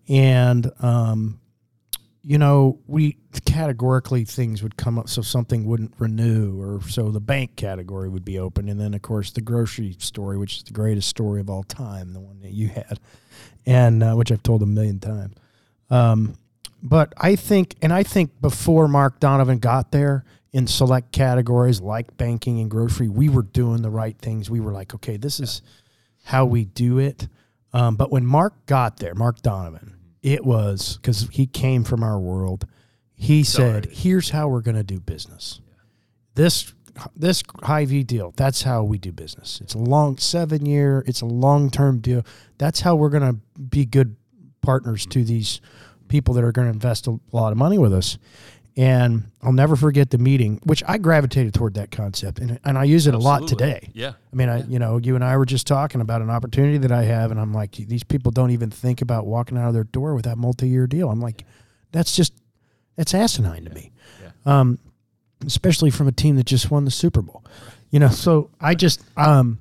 [0.08, 1.38] and um,
[2.26, 7.20] you know we categorically things would come up, so something wouldn't renew, or so the
[7.20, 10.72] bank category would be open, and then of course the grocery story, which is the
[10.72, 12.98] greatest story of all time, the one that you had,
[13.64, 15.36] and uh, which I've told a million times.
[15.88, 16.36] Um,
[16.82, 22.16] but I think, and I think before Mark Donovan got there in select categories like
[22.16, 24.50] banking and grocery, we were doing the right things.
[24.50, 25.62] We were like, okay, this is
[26.24, 27.28] how we do it.
[27.72, 29.95] Um, but when Mark got there, Mark Donovan,
[30.26, 32.66] it was because he came from our world.
[33.14, 35.60] He said, here's how we're going to do business.
[36.34, 36.74] This
[37.14, 39.60] this Hy-Vee deal, that's how we do business.
[39.62, 42.24] It's a long seven year, it's a long term deal.
[42.58, 44.16] That's how we're going to be good
[44.62, 45.60] partners to these
[46.08, 48.18] people that are going to invest a lot of money with us.
[48.78, 52.84] And I'll never forget the meeting, which I gravitated toward that concept, and, and I
[52.84, 53.88] use it a lot today.
[53.94, 54.12] Yeah.
[54.30, 56.92] I mean, I you know, you and I were just talking about an opportunity that
[56.92, 59.84] I have, and I'm like, these people don't even think about walking out of their
[59.84, 61.08] door with that multi-year deal.
[61.10, 61.44] I'm like,
[61.92, 62.34] that's just
[62.96, 64.30] that's asinine to me, Yeah.
[64.60, 64.78] um,
[65.46, 67.44] especially from a team that just won the Super Bowl.
[67.90, 69.58] You know, so I just, um,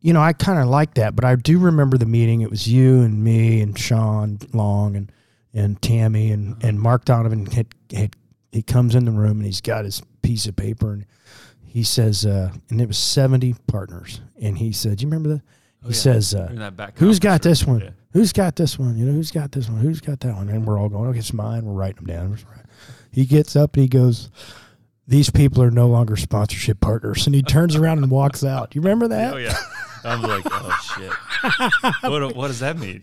[0.00, 2.40] you know, I kind of like that, but I do remember the meeting.
[2.40, 5.12] It was you and me and Sean Long and
[5.54, 8.16] and Tammy and and Mark Donovan had had
[8.52, 11.06] he comes in the room and he's got his piece of paper and
[11.64, 14.20] he says, uh, and it was 70 partners.
[14.40, 15.42] And he said, Do you remember that?
[15.82, 15.94] He yeah.
[15.94, 17.80] says, uh, In that back who's got this one?
[17.80, 17.90] Yeah.
[18.12, 18.98] Who's got this one?
[18.98, 19.80] You know, who's got this one?
[19.80, 20.48] Who's got that one?
[20.48, 21.64] And we're all going, okay, it's mine.
[21.64, 22.38] We're writing them down.
[23.12, 24.30] He gets up and he goes,
[25.06, 27.26] these people are no longer sponsorship partners.
[27.26, 28.74] And he turns around and walks out.
[28.74, 29.34] You remember that?
[29.34, 29.56] Oh yeah.
[30.04, 32.10] I'm like, oh shit.
[32.10, 33.02] what, what does that mean?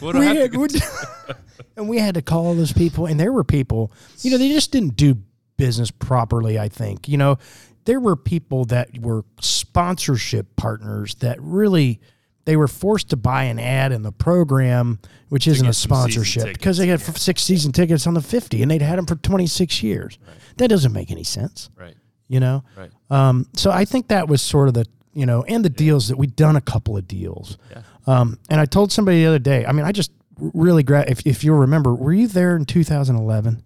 [0.00, 0.68] What do I we have had, we-
[1.76, 4.72] and we had to call those people, and there were people, you know, they just
[4.72, 5.16] didn't do
[5.56, 6.58] business properly.
[6.58, 7.38] I think, you know,
[7.84, 12.00] there were people that were sponsorship partners that really
[12.44, 15.90] they were forced to buy an ad in the program, which isn't a get some
[16.08, 18.96] season sponsorship because they had f six season tickets on the fifty, and they'd had
[18.98, 20.18] them for twenty six years.
[20.56, 21.68] That doesn't make any sense.
[21.76, 21.94] Right.
[22.26, 22.90] You know, Right.
[23.10, 26.16] um, so I think that was sort of the you know, and the deals that
[26.18, 27.58] we'd done a couple of deals.
[27.70, 27.82] Yeah.
[28.06, 29.64] Um, and I told somebody the other day.
[29.66, 33.62] I mean, I just really gra- if if you remember, were you there in 2011?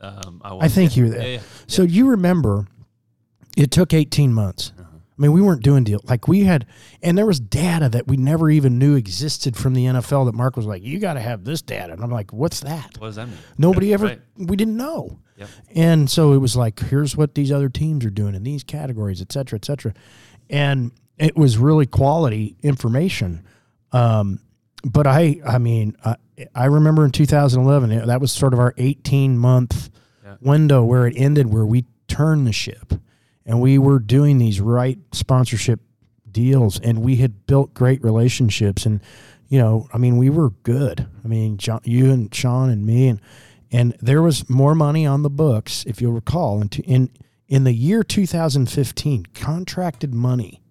[0.00, 1.22] Um, I, I think yeah, you were there.
[1.28, 1.40] Yeah, yeah.
[1.68, 2.66] So you remember,
[3.56, 4.72] it took 18 months.
[4.78, 6.66] I mean, we weren't doing deals like we had,
[7.02, 10.24] and there was data that we never even knew existed from the NFL.
[10.24, 12.96] That Mark was like, "You got to have this data," and I'm like, "What's that?"
[12.98, 13.36] What does that mean?
[13.58, 14.20] Nobody Yeah, ever, right.
[14.36, 15.18] we didn't know.
[15.36, 15.48] Yep.
[15.74, 19.20] And so it was like, here's what these other teams are doing in these categories,
[19.20, 19.92] et cetera, et cetera.
[20.52, 23.44] And it was really quality information.
[23.90, 24.40] Um,
[24.84, 26.16] but I, I mean, I,
[26.54, 29.90] I remember in 2011, that was sort of our 18 month
[30.24, 30.36] Yeah.
[30.40, 32.94] window where it ended, where we turned the ship
[33.46, 35.80] and we were doing these right sponsorship
[36.30, 39.00] deals and we had built great relationships and
[39.48, 43.08] you know i mean we were good i mean John, you and sean and me
[43.08, 43.20] and
[43.70, 47.10] and there was more money on the books if you'll recall in in,
[47.48, 50.62] in the year 2015 contracted money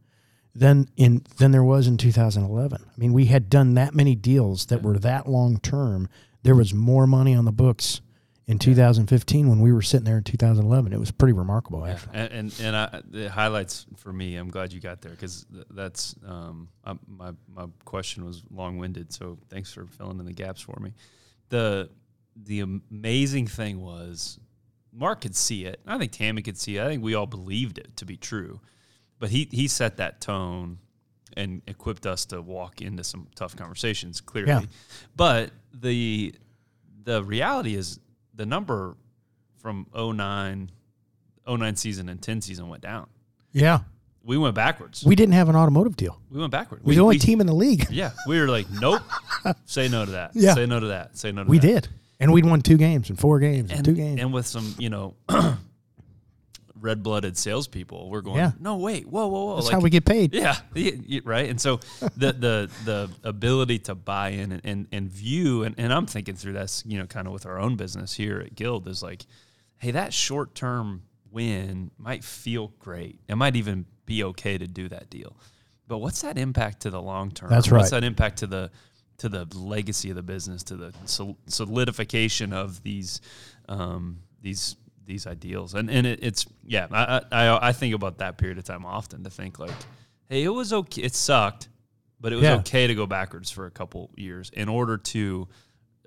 [0.53, 4.65] than in than there was in 2011 i mean we had done that many deals
[4.67, 6.09] that were that long term.
[6.43, 8.01] There was more money on the books
[8.47, 12.15] in 2015 when we were sitting there in 2011 it was pretty remarkable actually.
[12.15, 15.67] And and, and I, the highlights for me, I'm glad you got there because th-
[15.69, 19.13] that's um, I, my my question was long winded.
[19.13, 20.93] So thanks for filling in the gaps for me.
[21.49, 21.89] The
[22.35, 24.39] the amazing thing was
[24.93, 25.79] Mark could see it.
[25.87, 26.83] I think Tammy could see it.
[26.83, 28.59] I think we all believed it to be true.
[29.19, 30.79] But he he set that tone
[31.37, 34.51] and equipped us to walk into some tough conversations clearly.
[34.51, 34.61] Yeah.
[35.15, 36.35] But the
[37.03, 37.99] the reality is
[38.33, 38.97] the number
[39.59, 40.69] from 09
[41.47, 43.07] 09 season and 10 season went down.
[43.51, 43.79] yeah
[44.23, 45.03] We went backwards.
[45.05, 46.83] we didn't have an automotive deal We went backwards.
[46.83, 49.01] we're the only team in the league Yeah, we were like, nope.
[49.65, 50.31] say no to that.
[50.35, 50.53] Yeah.
[50.55, 51.17] Say no to that.
[51.17, 51.65] Say no to we that.
[51.67, 51.87] We did
[52.21, 54.75] and we'd won two games and four games and, And, two games and with some,
[54.77, 55.15] you know,
[56.75, 58.51] red blooded salespeople, we're going, Yeah.
[58.59, 59.55] no, wait, whoa, whoa, whoa.
[59.55, 60.55] that's Like, how we get paid Yeah,
[61.23, 61.49] right.
[61.49, 61.77] And so
[62.17, 66.35] the the the ability to buy in and, and, and view and, and I'm thinking
[66.35, 69.25] through this, you know, kind of with our own business here at Guild is like,
[69.77, 73.19] hey, that short term win might feel great.
[73.27, 75.37] It might even be okay to do that deal.
[75.87, 77.49] But what's that impact to the long term?
[77.49, 77.79] That's right.
[77.79, 78.71] What's that impact to the
[79.21, 83.21] to the legacy of the business, to the sol- solidification of these
[83.69, 85.73] um, these these ideals?
[85.73, 89.23] And and it, it's yeah, I, I I think about that period of time often
[89.23, 89.71] to think like,
[90.29, 91.69] hey, it was okay, it sucked,
[92.19, 92.55] but it was Yeah.
[92.57, 95.47] okay to go backwards for a couple years in order to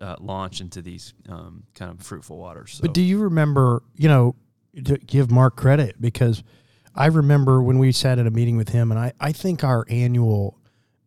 [0.01, 2.73] uh, launch into these um, kind of fruitful waters.
[2.75, 2.83] So.
[2.83, 4.35] But do you remember, you know,
[4.85, 6.43] to give Mark credit because
[6.97, 9.87] I remember when we sat at a meeting with him, and I, I think our
[9.89, 10.59] annual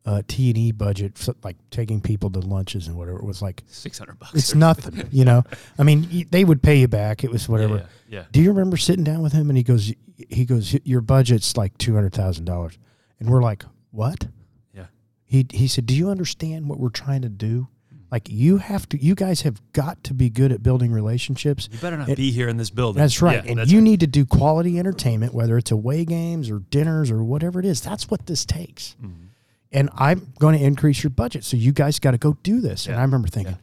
[0.08, 3.42] uh, T and E budget, so, like taking people to lunches and whatever, it was
[3.42, 4.34] like six hundred bucks.
[4.34, 5.08] it's nothing.
[5.12, 5.44] You know,
[5.78, 7.24] I mean, they would pay you back.
[7.24, 7.76] It was whatever.
[7.76, 7.86] Yeah,
[8.20, 9.94] yeah, Do you remember sitting down with him and he goes,
[10.30, 12.78] he goes, your budget's like two hundred thousand dollars,
[13.20, 14.28] and we're like, what?
[14.74, 14.86] yeah,
[15.26, 17.68] He he said, do you understand what we're trying to do?
[18.10, 21.68] Like you have to, you guys have got to be good at building relationships.
[21.70, 23.02] You better not be here in this building.
[23.02, 23.44] That's right.
[23.44, 23.84] Yeah, and that's you right.
[23.84, 27.82] need to do quality entertainment, whether it's away games or dinners or whatever it is.
[27.82, 28.96] That's what this takes.
[29.04, 29.26] Mm-hmm.
[29.72, 31.44] And I'm going to increase your budget.
[31.44, 32.88] So you guys got to go do this.
[32.88, 33.58] And I remember thinking,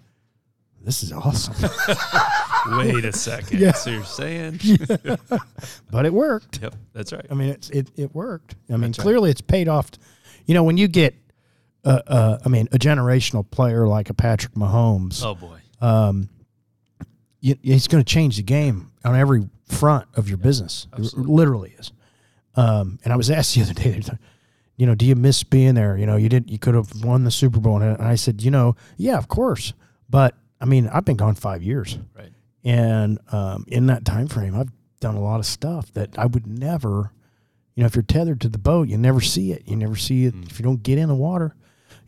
[0.83, 1.55] this is awesome.
[2.79, 3.59] Wait a second.
[3.59, 3.73] Yeah.
[3.73, 4.61] So you're saying?
[5.91, 6.61] but it worked.
[6.63, 7.25] Yep, that's right.
[7.31, 8.55] I mean, it's, it, it worked.
[8.69, 9.03] I mean, That's right.
[9.05, 9.91] clearly it's paid off.
[10.47, 11.15] You know, when you get,
[11.85, 15.59] uh, uh, I mean, a generational player like a Patrick Mahomes, Oh boy.
[15.81, 16.29] um,
[17.41, 20.87] you, he's going to change the game on every front of your business.
[20.93, 21.35] It absolutely.
[21.35, 21.93] literally is.
[22.57, 24.01] Um, and I was asked the other day,
[24.77, 25.97] you know, do you miss being there?
[25.97, 27.81] You know, you did, you could have won the Super Bowl.
[27.81, 29.73] And I said, you know, yeah, of course.
[30.11, 32.33] But I mean, I've been gone five years, Right.
[32.65, 36.47] and um, in that time frame, I've done a lot of stuff that I would
[36.47, 37.13] never.
[37.75, 39.63] You know, if you're tethered to the boat, you never see it.
[39.67, 40.35] You never see it.
[40.49, 41.55] If you don't get in the water,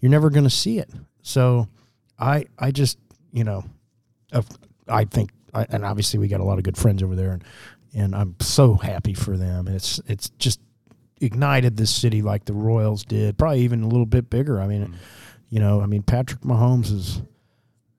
[0.00, 0.88] you're never going to see it.
[1.22, 1.68] So,
[2.18, 2.98] I I just
[3.32, 3.64] you know,
[4.88, 7.44] I think, I, and obviously we got a lot of good friends over there, and
[7.94, 9.66] and I'm so happy for them.
[9.66, 10.60] And it's it's just
[11.20, 14.60] ignited this city like the Royals did, probably even a little bit bigger.
[14.60, 14.94] I mean, mm.
[15.48, 17.22] you know, I mean Patrick Mahomes is,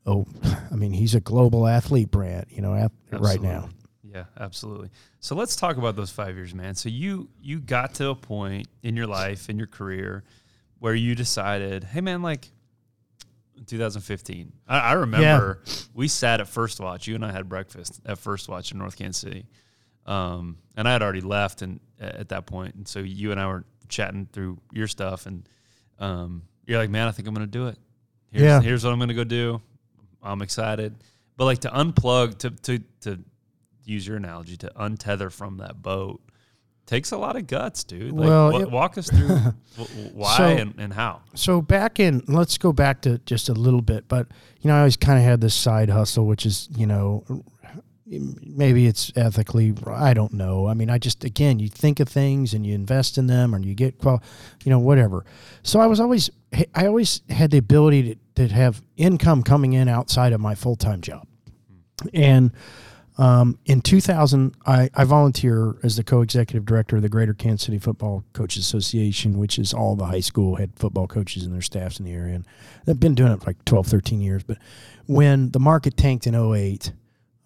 [0.06, 0.26] oh,
[0.72, 3.70] I mean he's a global athlete brand, you know, ath- right now.
[4.04, 4.90] Yeah, absolutely.
[5.20, 6.76] So let's talk about those five years, man.
[6.76, 10.24] So you you got to a point in your life, in your career,
[10.80, 12.50] where you decided, hey, man, like.
[13.58, 14.54] in 2015.
[14.68, 15.62] I, I remember
[15.94, 17.08] we sat at First Watch.
[17.08, 19.46] You and I had breakfast at First Watch in North Kansas City,
[20.08, 22.76] um, and I had already left and at that point.
[22.76, 25.48] And so you and I were chatting through your stuff, and
[26.00, 27.78] um, you're like, "Man, I think I'm going to do it.
[28.32, 28.62] Here's, Yeah.
[28.62, 29.62] here's what I'm going to go do.
[30.24, 30.96] I'm excited."
[31.36, 33.20] But like to unplug, to to to
[33.84, 36.22] use your analogy to untether from that boat
[36.88, 38.14] takes a lot of guts, dude.
[38.14, 39.28] Like, well, it, walk us through
[40.14, 41.22] why so, and, and how.
[41.36, 44.28] So back in, let's go back to just a little bit, but
[44.62, 47.24] you know, I always kind of had this side hustle, which is, you know,
[48.10, 50.68] maybe it's ethically, I don't know.
[50.68, 53.66] I mean, I just, again, you think of things and you invest in them and
[53.66, 54.22] you get, well,
[54.64, 55.26] you know, whatever.
[55.64, 56.30] So I was always,
[56.74, 61.02] I always had the ability to, to have income coming in outside of my full-time
[61.02, 61.28] job.
[62.14, 62.52] And,
[63.18, 67.80] um, in 2000, I, I volunteer as the co-executive director of the Greater Kansas City
[67.80, 72.00] Football Coaches Association, which is all the high school head football coaches and their staffs
[72.00, 72.36] in the area.
[72.36, 72.46] And
[72.86, 74.44] they've been doing it for like 12, 13 years.
[74.44, 74.60] But
[75.08, 76.92] when the market tanked in 08,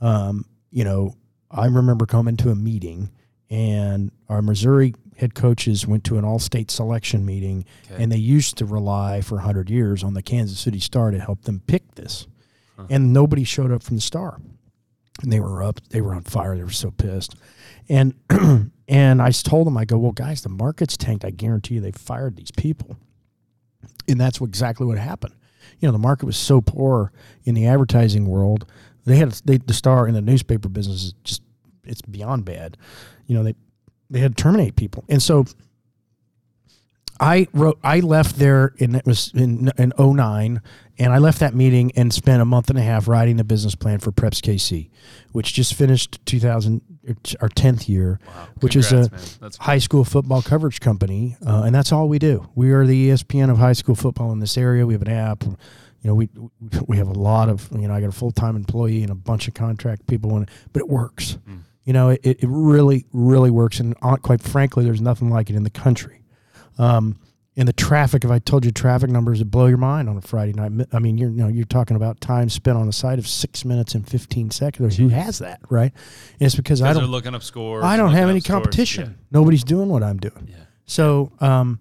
[0.01, 1.15] um, you know,
[1.49, 3.11] I remember coming to a meeting
[3.49, 8.01] and our Missouri head coaches went to an all-state selection meeting okay.
[8.01, 11.43] and they used to rely for 100 years on the Kansas City Star to help
[11.43, 12.27] them pick this.
[12.77, 12.87] Huh.
[12.89, 14.39] And nobody showed up from the Star
[15.21, 16.55] and they were up, they were on fire.
[16.55, 17.35] They were so pissed.
[17.89, 18.15] And
[18.87, 21.25] and I told them, I go, well, guys, the market's tanked.
[21.25, 22.97] I guarantee you, they fired these people.
[24.07, 25.35] And that's what, exactly what happened.
[25.79, 27.11] You know, the market was so poor
[27.43, 28.65] in the advertising world.
[29.05, 31.41] They had they, the star in the newspaper business is just
[31.83, 32.77] it's beyond bad.
[33.25, 33.55] You know, they
[34.09, 35.45] they had to terminate people, and so
[37.19, 37.79] I wrote.
[37.83, 40.61] I left there, and it was in in 09,
[40.97, 43.75] and I left that meeting and spent a month and a half writing the business
[43.75, 44.89] plan for Preps KC,
[45.31, 46.81] which just finished 2000
[47.39, 48.47] our 10th year, wow.
[48.59, 52.47] which Congrats, is a high school football coverage company, uh, and that's all we do.
[52.55, 54.85] We are the ESPN of high school football in this area.
[54.85, 55.43] We have an app.
[56.01, 56.29] You know, we
[56.87, 57.93] we have a lot of you know.
[57.93, 60.89] I got a full time employee and a bunch of contract people it, but it
[60.89, 61.37] works.
[61.47, 61.59] Mm.
[61.83, 65.55] You know, it, it really really works, and uh, quite frankly, there's nothing like it
[65.55, 66.23] in the country.
[66.77, 67.17] Um,
[67.57, 70.21] and the traffic, if I told you traffic numbers, would blow your mind on a
[70.21, 70.87] Friday night.
[70.93, 73.65] I mean, you're you know you're talking about time spent on the site of six
[73.65, 74.97] minutes and fifteen seconds.
[74.97, 75.91] Who has that, right?
[76.39, 77.83] And it's because I don't looking up scores.
[77.83, 79.09] I don't have any competition.
[79.09, 79.39] Yeah.
[79.39, 80.47] Nobody's doing what I'm doing.
[80.49, 80.55] Yeah.
[80.85, 81.79] So, um,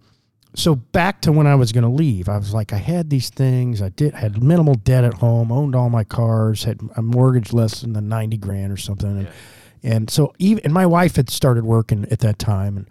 [0.54, 3.30] so back to when I was going to leave, I was like, I had these
[3.30, 3.80] things.
[3.80, 7.80] I did had minimal debt at home, owned all my cars, had a mortgage less
[7.80, 9.92] than the ninety grand or something, and yeah.
[9.94, 12.86] and so even and my wife had started working at that time and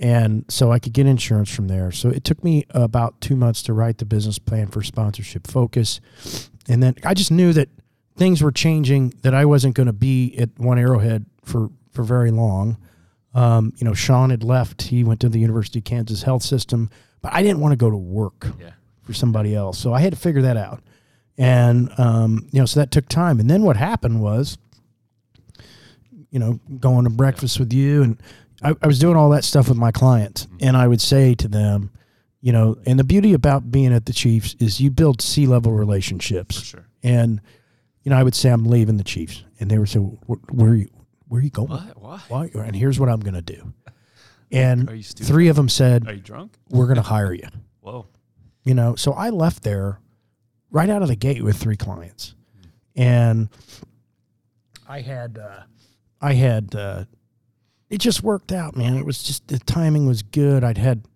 [0.00, 1.92] and so I could get insurance from there.
[1.92, 6.00] So it took me about two months to write the business plan for sponsorship focus,
[6.68, 7.68] and then I just knew that
[8.16, 9.14] things were changing.
[9.22, 12.78] That I wasn't going to be at One Arrowhead for for very long.
[13.34, 16.90] Um, you know, Sean had left; he went to the University of Kansas Health System,
[17.20, 18.72] but I didn't want to go to work yeah.
[19.02, 20.82] for somebody else, so I had to figure that out.
[21.38, 23.40] And um, you know, so that took time.
[23.40, 24.58] And then what happened was,
[26.30, 28.18] you know, going to breakfast with you and
[28.62, 30.56] I, I was doing all that stuff with my clients, mm-hmm.
[30.60, 31.90] and I would say to them,
[32.40, 35.72] you know, and the beauty about being at the Chiefs is you build C level
[35.72, 36.62] relationships.
[36.62, 36.86] Sure.
[37.02, 37.40] And
[38.02, 40.70] you know, I would say I'm leaving the Chiefs, and they would say, "Where, where
[40.70, 40.88] are you?
[41.32, 41.70] Where are you going?
[41.70, 41.98] What?
[41.98, 42.20] Why?
[42.28, 42.50] Why?
[42.62, 43.72] And here's what I'm going to do."
[44.54, 46.58] And three of them said, "Are you drunk?
[46.68, 47.48] We're going to hire you."
[47.80, 48.06] Whoa.
[48.64, 49.98] You know, so I left there
[50.70, 52.34] right out of the gate with three clients,
[52.94, 53.48] and
[54.86, 55.62] I had, uh,
[56.20, 56.74] I had.
[56.74, 57.04] Uh,
[57.88, 58.98] it just worked out, man.
[58.98, 60.62] It was just the timing was good.
[60.62, 61.06] I'd had,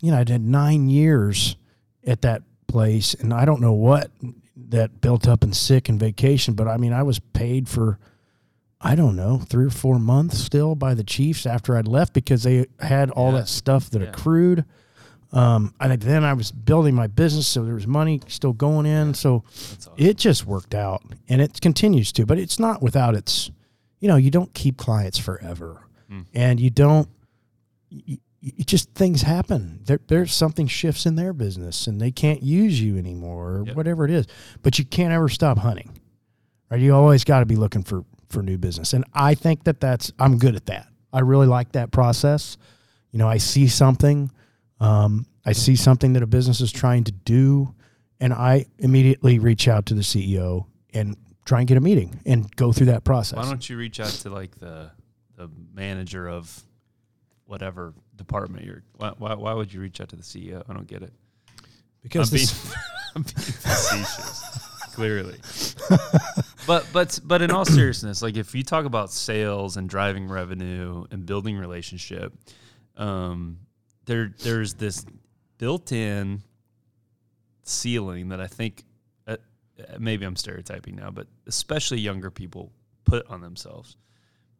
[0.00, 1.56] you know, I'd had nine years
[2.06, 4.10] at that place, and I don't know what
[4.70, 7.98] that built up in sick and vacation, but I mean, I was paid for,
[8.80, 12.44] I don't know, three or four months still by the Chiefs after I'd left because
[12.44, 13.38] they had all yeah.
[13.38, 14.08] that stuff that yeah.
[14.08, 14.64] accrued.
[15.32, 19.14] Um, and then I was building my business, so there was money still going in.
[19.14, 19.92] So awesome.
[19.96, 22.24] it just worked out, and it continues to.
[22.24, 23.50] But it's not without its,
[23.98, 26.24] you know, you don't keep clients forever mm.
[26.34, 27.08] and you don't.
[27.90, 29.80] You, you just things happen.
[29.84, 33.76] There, there's something shifts in their business, and they can't use you anymore, or yep.
[33.76, 34.26] whatever it is.
[34.62, 35.98] But you can't ever stop hunting,
[36.70, 36.80] right?
[36.80, 40.12] You always got to be looking for for new business, and I think that that's
[40.18, 40.88] I'm good at that.
[41.12, 42.56] I really like that process.
[43.10, 44.30] You know, I see something,
[44.80, 47.74] um, I see something that a business is trying to do,
[48.20, 52.54] and I immediately reach out to the CEO and try and get a meeting and
[52.56, 53.38] go through that process.
[53.38, 54.90] Why don't you reach out to like the
[55.36, 56.64] the manager of
[57.48, 58.82] whatever department you're.
[58.96, 60.62] Why, why, why would you reach out to the CEO?
[60.68, 61.12] I don't get it.
[62.02, 62.48] Because I'm being,
[63.16, 64.44] I'm being facetious,
[64.98, 65.38] clearly.
[66.66, 71.06] but but but in all seriousness, like if you talk about sales and driving revenue
[71.10, 72.32] and building relationship,
[72.96, 73.58] um,
[74.06, 75.04] there there's this
[75.58, 76.42] built-in
[77.62, 78.84] ceiling that I think
[79.26, 79.36] uh,
[79.98, 82.72] maybe I'm stereotyping now, but especially younger people
[83.04, 83.96] put on themselves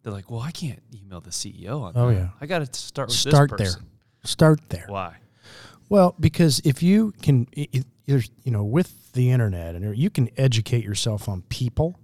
[0.03, 2.15] they're like, well, I can't email the CEO on oh, that.
[2.15, 2.29] yeah.
[2.41, 3.73] I got to start with start there.
[4.25, 4.85] Start there.
[4.89, 5.17] Why?
[5.89, 7.47] Well, because if you can,
[8.09, 11.99] it, you know, with the internet and you can educate yourself on people,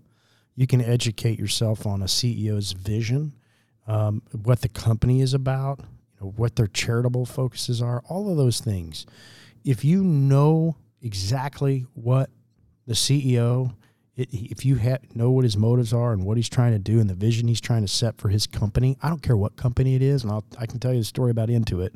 [0.55, 3.32] You can educate yourself on a CEO's vision,
[3.88, 8.36] um, what the company is about, you know, what their charitable focuses are, all of
[8.36, 9.05] those things.
[9.64, 12.30] If you know exactly what
[12.86, 13.74] the CEO,
[14.14, 17.00] it, if you ha- know what his motives are and what he's trying to do
[17.00, 19.96] and the vision he's trying to set for his company, I don't care what company
[19.96, 21.94] it is, and I'll, I can tell you the story about Intuit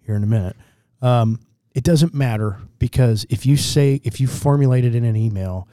[0.00, 0.56] here in a minute.
[1.00, 1.40] Um,
[1.76, 5.68] it doesn't matter because if you say if you formulate it in an email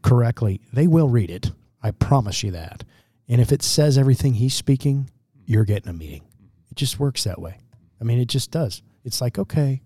[0.00, 1.50] correctly, they will read it.
[1.82, 2.84] I promise you that.
[3.28, 5.10] And if it says everything he's speaking,
[5.44, 6.22] you're getting a meeting.
[6.70, 7.58] It just works that way.
[8.00, 8.82] I mean, it just does.
[9.04, 9.82] It's like, okay,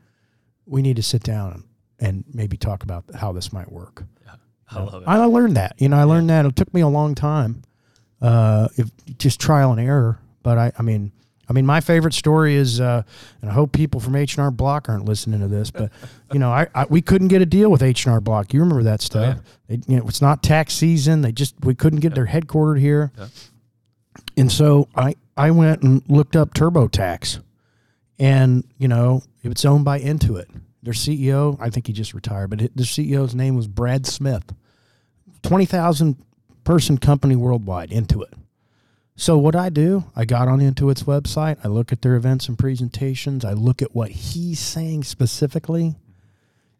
[0.67, 1.65] we need to sit down
[1.99, 4.05] and maybe talk about how this might work.
[4.27, 4.35] Yeah,
[4.71, 5.09] I love it.
[5.09, 5.77] I learned that.
[5.79, 6.45] You know, I learned that.
[6.45, 7.63] It took me a long time,
[8.21, 10.21] uh, if just trial and error.
[10.43, 11.13] But I, I mean,
[11.49, 13.03] I mean, my favorite story is, uh,
[13.41, 15.93] and I hope people from H and R Block aren't listening to this, but
[16.33, 18.53] you know, I, I we couldn't get a deal with H and R Block.
[18.53, 19.39] You remember that stuff?
[19.39, 21.23] Oh, they, you know, it's not tax season.
[21.23, 23.29] They just we couldn't get their headquartered here, Yeah.
[24.37, 27.41] and so I I went and looked up TurboTax,
[28.19, 30.47] and you know, it's owned by Intuit.
[30.83, 34.45] Their CEO, I think he just retired, but their CEO's name was Brad Smith.
[35.43, 36.17] Twenty thousand
[36.65, 38.33] person company worldwide, Intuit.
[39.19, 41.57] So what I do, I got on Intuit's website.
[41.64, 43.47] I look at their events and presentations.
[43.47, 45.97] I look at what he's saying specifically,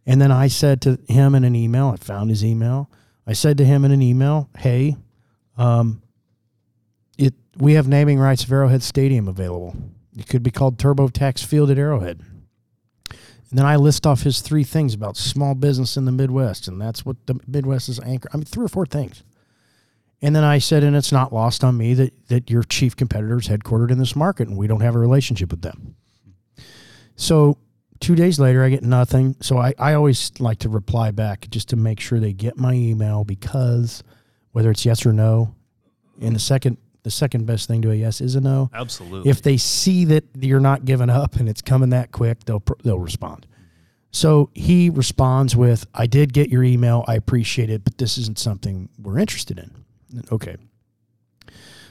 [0.05, 1.89] and then I said to him in an email.
[1.89, 2.91] I found his email.
[3.26, 4.97] I said to him in an email, "Hey,
[5.57, 6.03] um,
[7.16, 9.74] it we have naming rights of Arrowhead Stadium available.
[10.14, 12.20] It could be called TurboTax Field at Arrowhead."
[13.09, 16.78] And then I list off his three things about small business in the Midwest, and
[16.80, 18.28] that's what the Midwest is anchor.
[18.34, 19.22] I mean, three or four things.
[20.23, 23.39] And then I said, and it's not lost on me that, that your chief competitor
[23.39, 25.95] is headquartered in this market and we don't have a relationship with them.
[27.17, 27.59] So
[28.01, 29.37] two days later, I get nothing.
[29.41, 32.73] So I, I always like to reply back just to make sure they get my
[32.73, 34.03] email because
[34.53, 35.55] whether it's yes or no,
[36.21, 38.69] and the second the second best thing to a yes is a no.
[38.75, 39.31] Absolutely.
[39.31, 42.99] If they see that you're not giving up and it's coming that quick, they'll they'll
[42.99, 43.47] respond.
[44.11, 47.05] So he responds with, "I did get your email.
[47.07, 49.71] I appreciate it, but this isn't something we're interested in."
[50.32, 50.57] Okay.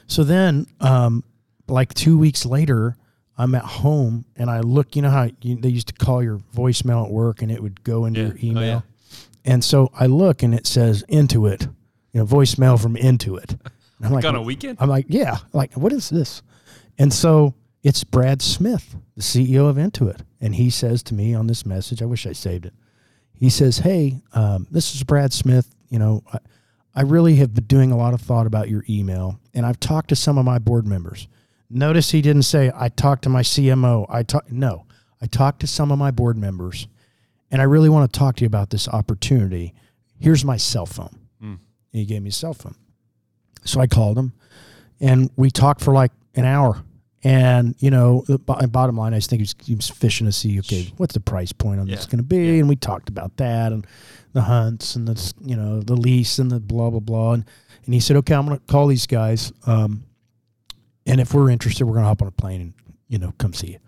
[0.06, 1.24] So then, um,
[1.68, 2.96] like two weeks later,
[3.38, 4.96] I'm at home and I look.
[4.96, 7.82] You know how you, they used to call your voicemail at work, and it would
[7.84, 8.26] go into Yeah.
[8.26, 8.62] your Oh, email.
[8.62, 8.80] yeah.
[9.44, 11.62] And so I look, and it says Intuit.
[12.12, 13.50] You know, voicemail from Intuit.
[13.98, 14.78] And I'm like, on a weekend?
[14.80, 15.36] I'm like, yeah.
[15.52, 16.42] Like, what is this?
[16.98, 20.20] And so it's Brad Smith, the CEO of Intuit.
[20.40, 22.72] And he says to me on this message, I wish I saved it.
[23.34, 25.68] He says, Hey, um, this is Brad Smith.
[25.90, 26.38] You know, I,
[26.96, 30.08] I really have been doing a lot of thought about your email, and I've talked
[30.08, 31.28] to some of my board members.
[31.70, 34.06] Notice he didn't say, I talked to my CMO.
[34.08, 34.86] I talked, no,
[35.20, 36.88] I talked to some of my board members,
[37.50, 39.74] and I really want to talk to you about this opportunity.
[40.18, 41.18] Here's my cell phone.
[41.38, 41.46] Hmm.
[41.46, 41.60] And
[41.92, 42.74] he gave me a cell phone.
[43.64, 44.32] So I called him
[45.00, 46.82] and we talked for like an hour.
[47.26, 50.26] And, you know, the bo- bottom line, I just think he was, he was fishing
[50.28, 52.60] to see, okay, what's the price point on this going to be?
[52.60, 53.84] And we talked about that and
[54.32, 57.32] the hunts and the, you know, the lease and the blah, blah, blah.
[57.32, 57.44] And,
[57.84, 59.52] and he said, okay, I'm going to call these guys.
[59.66, 60.04] Um,
[61.04, 62.74] and if we're interested, we're going to hop on a plane and,
[63.08, 63.78] you know, come see you.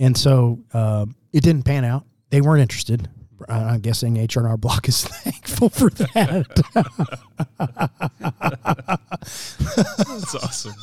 [0.00, 2.04] And so um, it didn't pan out.
[2.30, 3.08] They weren't interested.
[3.48, 6.46] I'm guessing H&R Block is thankful for that.
[9.20, 10.74] That's awesome.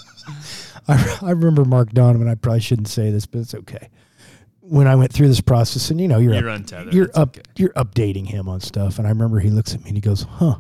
[0.88, 2.28] I, I remember Mark Donovan.
[2.28, 3.90] I probably shouldn't say this, but it's okay.
[4.62, 6.94] When I went through this process, and you know, you're You're up- untethered.
[6.94, 7.42] you're up, okay.
[7.58, 10.24] you're updating him on stuff, and I remember he looks at me and he goes,
[10.24, 10.58] "Huh."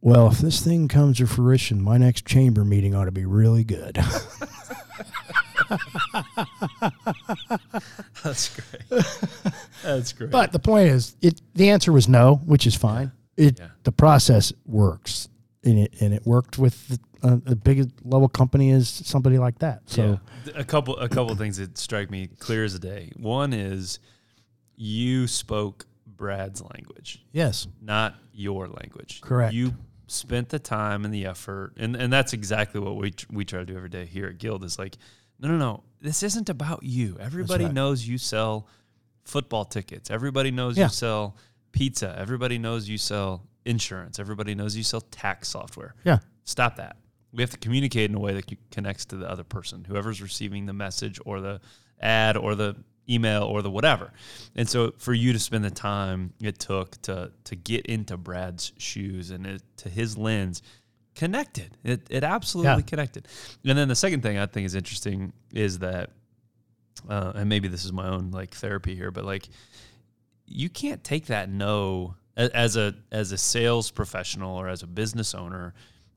[0.00, 3.64] Well, if this thing comes to fruition, my next chamber meeting ought to be really
[3.64, 3.98] good.
[8.22, 9.17] That's great.
[9.98, 10.30] That's great.
[10.30, 13.12] but the point is, it the answer was no, which is fine.
[13.36, 13.68] It Yeah.
[13.84, 15.28] the process works,
[15.64, 19.58] and it and it worked with the, uh, a big level company as somebody like
[19.60, 19.82] that.
[19.86, 20.52] So Yeah.
[20.56, 23.12] a couple a couple things that strike me clear as a day.
[23.16, 23.98] One is
[24.76, 29.20] you spoke Brad's language, yes, not your language.
[29.20, 29.54] Correct.
[29.54, 29.74] You
[30.08, 33.60] spent the time and the effort, and and that's exactly what we tr- we try
[33.60, 34.64] to do every day here at Guild.
[34.64, 34.96] Is like,
[35.38, 35.84] no, no, no.
[36.00, 37.16] This isn't about you.
[37.20, 37.74] Everybody right.
[37.74, 38.66] knows you sell
[39.28, 40.10] football tickets.
[40.10, 40.84] Everybody knows Yeah.
[40.84, 41.36] you sell
[41.72, 42.14] pizza.
[42.18, 44.18] Everybody knows you sell insurance.
[44.18, 45.94] Everybody knows you sell tax software.
[46.04, 46.96] yeah, stop that.
[47.32, 50.64] We have to communicate in a way that connects to the other person, whoever's receiving
[50.66, 51.60] the message or the
[52.00, 52.74] ad or the
[53.10, 54.12] email or the whatever.
[54.56, 58.72] And so for you to spend the time it took to to get into Brad's
[58.78, 60.62] shoes and it, to his lens,
[61.14, 61.76] connected.
[61.84, 62.88] It it absolutely Yeah.
[62.92, 63.28] connected.
[63.64, 66.10] And then the second thing I think is interesting is that
[67.08, 69.48] uh, and maybe this is my own like therapy here, but like
[70.46, 75.34] you can't take that no as a as a sales professional or as a business
[75.34, 75.74] owner.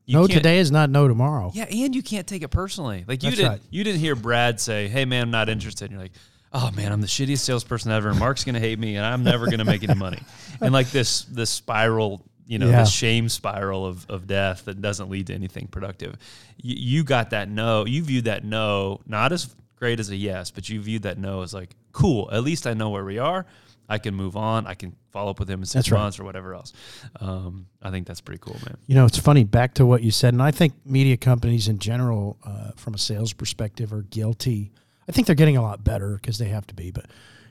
[0.07, 1.51] no today is not no tomorrow.
[1.53, 3.03] Yeah, and you can't take it personally.
[3.07, 3.61] Like you That's did, right.
[3.69, 6.13] you didn't hear Brad say, "Hey, man, I'm not interested." And you're like,
[6.53, 8.09] "Oh man, I'm the shittiest salesperson ever.
[8.09, 10.19] and Mark's gonna hate me, and I'm never gonna make any money."
[10.61, 12.82] And like this this spiral, you know, Yeah.
[12.82, 16.15] this shame spiral of of death that doesn't lead to anything productive.
[16.61, 17.86] You, you got that no.
[17.86, 21.41] You viewed that no not as great as a yes, but you viewed that no
[21.41, 22.29] as like cool.
[22.32, 23.47] At least I know where we are.
[23.89, 24.67] I can move on.
[24.67, 26.19] I can follow up with him in six That's right.
[26.19, 26.71] or whatever else.
[27.19, 28.77] Um, I think that's pretty cool, man.
[28.86, 29.43] You know, it's funny.
[29.43, 32.97] Back to what you said, and I think media companies in general, uh, from a
[32.99, 34.71] sales perspective, are guilty.
[35.09, 37.07] I think they're getting a lot better because they have to be, but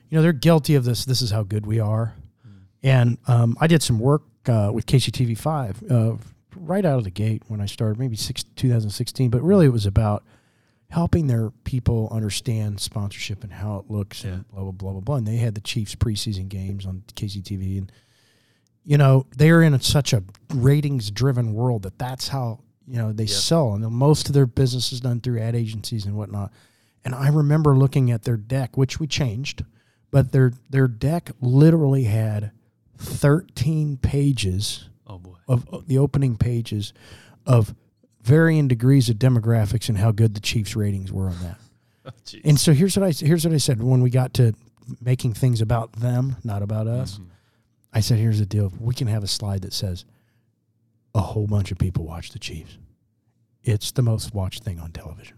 [0.09, 1.03] you know, they're guilty of this.
[1.03, 2.15] This is how good we are.
[2.81, 6.13] And um, I did some work uh, with KCTV five uh,
[6.55, 9.29] right out of the gate when I started, maybe six, 2016.
[9.29, 10.23] But really, it was about
[10.91, 15.15] helping their people understand sponsorship and how it looks and blah blah blah blah blah.
[15.15, 17.91] And they had the Chiefs preseason games on KCTV, and
[18.83, 20.23] you know they are in such a
[20.53, 24.91] ratings driven world that that's how you know they sell, and most of their business
[24.91, 26.51] is done through ad agencies and whatnot.
[27.03, 29.63] And I remember looking at their deck, which we changed,
[30.11, 32.51] but their their deck literally had
[32.97, 36.93] thirteen pages Oh of of the opening pages
[37.45, 37.73] of
[38.23, 41.57] varying degrees of demographics and how good the Chiefs ratings were on that.
[42.03, 42.41] Oh, jeez.
[42.45, 44.55] And so here's what I here's what I said when we got to
[44.99, 47.13] making things about them, not about us.
[47.13, 47.25] Mm-hmm.
[47.93, 50.03] I said, here's the deal: we can have a slide that says
[51.13, 52.79] a whole bunch of people watch the Chiefs.
[53.63, 55.37] It's the most watched thing on television.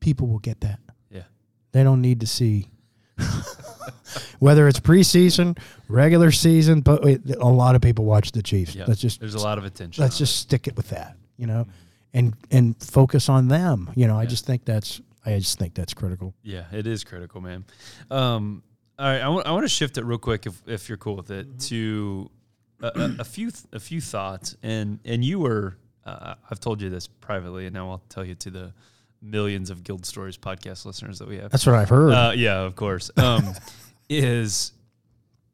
[0.00, 0.80] People will get that.
[1.10, 1.24] Yeah.
[1.72, 2.70] They don't need to see
[4.38, 5.58] whether it's preseason,
[5.88, 8.74] regular season, but it- a lot of people watch the Chiefs.
[8.74, 8.84] Yeah.
[8.86, 10.02] Let's just There's a lot of attention.
[10.02, 11.70] let's just stick it with that, you know, mm-hmm.
[12.14, 13.90] And and focus on them.
[13.94, 16.34] You know, I just think that's I just think that's critical.
[16.42, 17.64] Yeah, it is critical, man.
[18.10, 18.62] Um,
[18.98, 21.16] all right, I want I want to shift it real quick if if you're cool
[21.16, 22.30] with it to
[22.82, 26.80] a, a, a few th- a few thoughts and and you were uh, I've told
[26.80, 28.72] you this privately and now I'll tell you to the
[29.22, 31.50] millions of Guild Stories podcast listeners that we have.
[31.50, 32.12] That's what I've heard.
[32.12, 33.10] Uh, yeah, of course.
[33.16, 33.54] Um,
[34.08, 34.72] is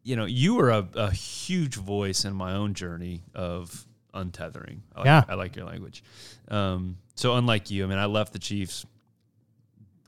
[0.03, 3.87] you know you were a, a huge voice in my own journey of
[4.17, 4.79] untethering.
[4.95, 5.25] I like, Yeah.
[5.29, 6.03] I like your language.
[6.49, 8.85] Um, so unlike you, I mean, I left the Chiefs,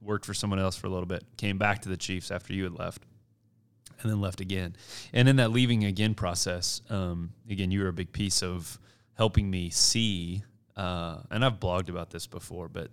[0.02, 2.64] worked for someone else for a little bit, came back to the Chiefs after you
[2.64, 3.02] had left,
[4.00, 4.76] and then left again.
[5.12, 8.78] And in that leaving again process, um, again, you were a big piece of
[9.14, 10.42] helping me see.
[10.76, 12.90] Uh, and I've blogged about this before, but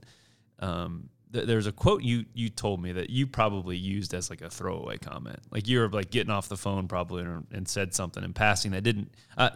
[0.60, 4.42] um, th- there's a quote you you told me that you probably used as like
[4.42, 5.38] a throwaway comment.
[5.52, 8.72] Like you were like getting off the phone probably and, and said something in passing
[8.72, 9.52] that didn't uh,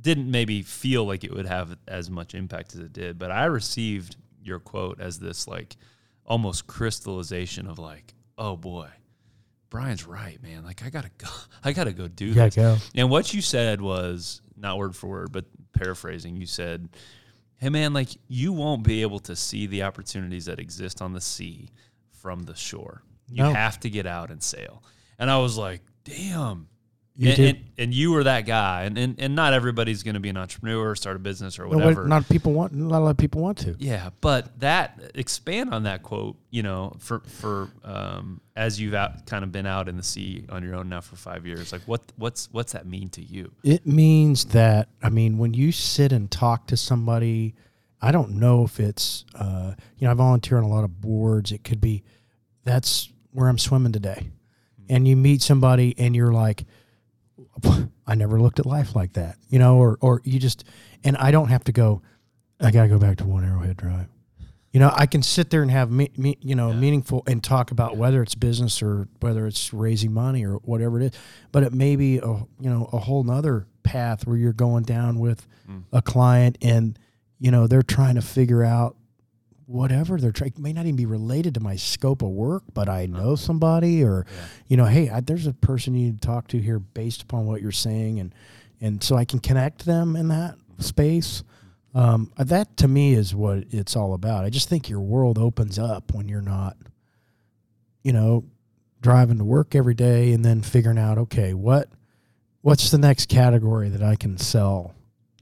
[0.00, 3.18] didn't maybe feel like it would have as much impact as it did.
[3.18, 5.76] But I received your quote as this like
[6.24, 8.88] almost crystallization of like, oh boy,
[9.70, 10.64] Brian's right, man.
[10.64, 11.28] Like I gotta go,
[11.64, 12.54] I gotta go do this.
[12.54, 12.76] go.
[12.94, 16.36] And what you said was not word for word, but paraphrasing.
[16.36, 16.88] You said,
[17.56, 21.20] "Hey, man, like you won't be able to see the opportunities that exist on the
[21.20, 21.70] sea
[22.10, 23.02] from the shore.
[23.28, 23.52] You No.
[23.52, 24.82] have to get out and sail."
[25.18, 26.68] And I was like, "Damn."
[27.20, 30.20] You and, and, and you were that guy, and, and, and not everybody's going to
[30.20, 32.06] be an entrepreneur, start a business, or whatever.
[32.06, 32.72] not people want.
[32.72, 33.74] Not a lot of people want to.
[33.80, 39.26] Yeah, but that expand on that quote, you know, for for um, as you've out,
[39.26, 41.82] kind of been out in the sea on your own now for five years, like
[41.86, 43.50] what what's what's that mean to you?
[43.64, 47.56] It means that I mean, when you sit and talk to somebody,
[48.00, 51.50] I don't know if it's uh, you know I volunteer on a lot of boards.
[51.50, 52.04] It could be
[52.62, 54.30] that's where I'm swimming today,
[54.88, 56.64] and you meet somebody and you're like,
[58.06, 60.64] I never looked at life like that, you know, or or you just
[61.04, 62.02] and I don't have to go.
[62.60, 64.08] I got to go back to one Arrowhead Drive.
[64.72, 67.70] You know, I can sit there and have me, me you know, meaningful and talk
[67.70, 71.20] about whether it's business or whether it's raising money or whatever it is.
[71.52, 75.18] But it may be a you know a whole nother path where you're going down
[75.18, 75.84] with mm.
[75.92, 76.98] a client and
[77.38, 78.97] you know they're trying to figure out
[79.68, 80.54] whatever they're trying.
[80.56, 84.26] May not even be related to my scope of work, but I know somebody or
[84.66, 87.46] you know, hey, I, there's a person you need to talk to here based upon
[87.46, 88.34] what you're saying, and
[88.80, 91.44] and so I can connect them in that space.
[91.94, 94.44] Um, that to me is what it's all about.
[94.44, 96.76] I just think your world opens up when you're not,
[98.02, 98.44] you know,
[99.00, 101.88] driving to work every day and then figuring out, okay, what
[102.62, 104.94] what's the next category that I can sell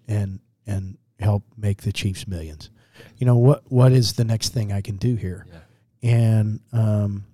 [0.08, 2.70] and and help make the Chiefs millions.
[3.18, 5.46] You know, what what is the next thing I can do here?
[5.50, 6.10] Yeah.
[6.10, 7.24] And um,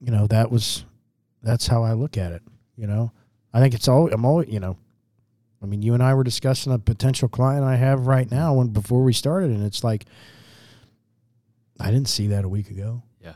[0.00, 0.84] you know, that was
[1.42, 2.42] that's how I look at it.
[2.76, 3.12] You know,
[3.52, 4.76] I think it's all I'm always you know,
[5.62, 8.68] I mean, you and I were discussing a potential client I have right now when
[8.68, 10.06] before we started, and it's like
[11.78, 13.02] I didn't see that a week ago.
[13.22, 13.34] Yeah.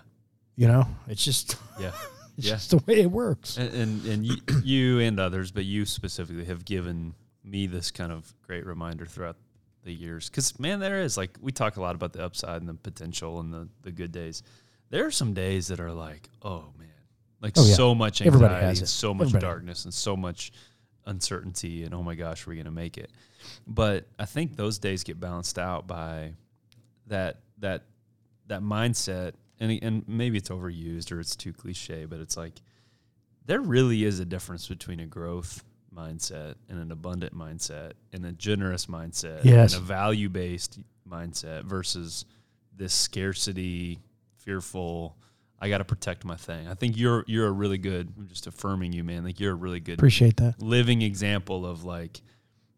[0.57, 1.92] You know, it's just Yeah.
[2.36, 2.55] It's Yeah.
[2.55, 3.57] just the way it works.
[3.59, 8.11] And and, and you, you and others, but you specifically have given me this kind
[8.11, 9.36] of great reminder throughout
[9.85, 10.28] the years.
[10.28, 13.41] Because man, there is like we talk a lot about the upside and the potential
[13.41, 14.43] and the the good days.
[14.91, 16.89] There are some days that are like, oh man,
[17.41, 17.74] like Oh, yeah.
[17.74, 18.91] so much anxiety, has and it.
[18.91, 19.47] so much Everybody.
[19.47, 20.53] darkness, and so much
[21.07, 23.11] uncertainty, and oh my gosh, are we gonna make it?
[23.66, 26.35] But I think those days get balanced out by
[27.09, 27.82] that that
[28.47, 32.55] that mindset and and maybe it's overused or it's too cliche but it's like
[33.47, 35.62] there really is a difference between a growth
[35.95, 39.74] mindset and an abundant mindset and a generous mindset Yes.
[39.74, 40.78] and a value based
[41.09, 42.24] mindset versus
[42.76, 44.01] this scarcity
[44.38, 45.16] fearful
[45.61, 46.68] I got to protect my thing.
[46.68, 49.57] I think you're you're a really good I'm just affirming you man like you're a
[49.57, 50.61] really good Appreciate that.
[50.61, 52.20] living example of like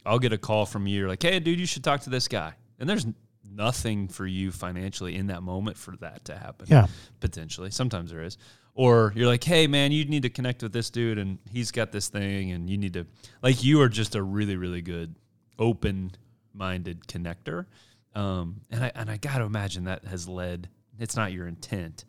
[0.05, 2.53] I'll get a call from you like hey dude you should talk to this guy
[2.79, 3.07] and there's
[3.51, 6.87] nothing for you financially in that moment for that to happen Yeah.
[7.21, 8.37] potentially sometimes there is
[8.77, 11.91] or you're like hey man you need to connect with this dude and he's got
[11.91, 13.05] this thing and you need to
[13.43, 15.14] like you are just a really really good
[15.59, 16.12] open
[16.55, 17.66] minded connector
[18.14, 20.68] um, and I and I got to imagine that has led
[20.99, 22.05] it's not your intent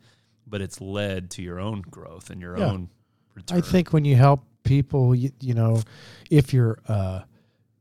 [0.46, 2.66] but it's led to your own growth and your Yeah.
[2.70, 2.88] own
[3.34, 5.80] return I think when you help people, you, you know,
[6.30, 7.20] if you're uh,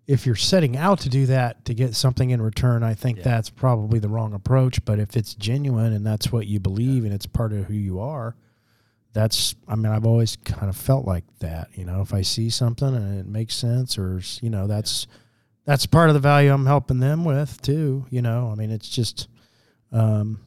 [0.05, 3.23] if you're setting out to do that to get something in return, I think Yeah.
[3.23, 4.83] that's probably the wrong approach.
[4.85, 7.99] But if it's genuine and that's what you believe and it's part of who you
[7.99, 8.35] are,
[9.17, 11.69] that's I mean I've always kind of felt like that.
[11.73, 15.07] You know, if I see something and it makes sense, or you know, that's
[15.65, 18.05] that's part of the value I'm helping them with too.
[18.11, 19.27] You know, I mean it's just
[19.91, 20.39] um,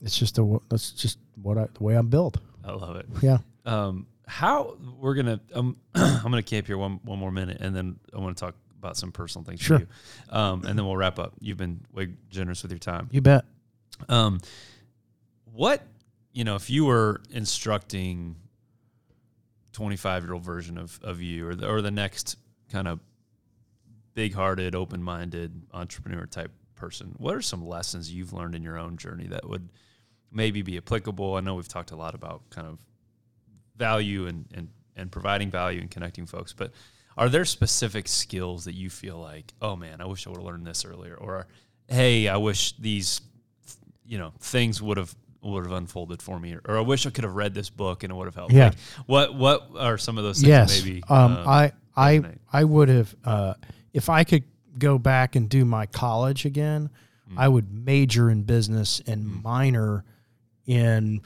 [0.00, 2.36] it's just a that's just what I, the way I'm built.
[2.64, 3.38] I love it Yeah.
[3.66, 7.98] um, how we're gonna um, I'm gonna camp here one one more minute, and then
[8.14, 9.78] I want to talk about some personal things Sure.
[9.78, 9.88] for you,
[10.38, 11.32] um, and then we'll wrap up.
[11.40, 13.08] You've been way generous with your time.
[13.10, 13.44] You bet.
[14.08, 14.40] Um,
[15.52, 15.82] what
[16.34, 18.36] you know, if you were instructing
[19.72, 22.36] 25 year old version of of you, or the, or the next
[22.70, 23.00] kind of
[24.14, 28.76] big hearted, open minded entrepreneur type person, what are some lessons you've learned in your
[28.76, 29.70] own journey that would
[30.30, 31.36] maybe be applicable?
[31.36, 32.78] I know we've talked a lot about kind of
[33.76, 36.72] value and and and providing value and connecting folks, but
[37.16, 40.46] are there specific skills that you feel like, oh man, I wish I would have
[40.46, 41.46] learned this earlier, or
[41.86, 43.20] hey, I wish these
[44.04, 45.14] you know things would have
[45.52, 48.10] would have unfolded for me, or I wish I could have read this book and
[48.12, 48.52] it would have helped.
[48.52, 48.66] Yeah.
[48.66, 48.76] Like,
[49.06, 50.48] what what are some of those things?
[50.48, 50.82] yes.
[50.84, 52.38] maybe um, uh, I I resonate?
[52.52, 53.54] I would have uh,
[53.92, 54.44] if I could
[54.78, 56.90] go back and do my college again,
[57.30, 57.38] Mm.
[57.38, 60.04] I would major in business and minor
[60.66, 61.22] in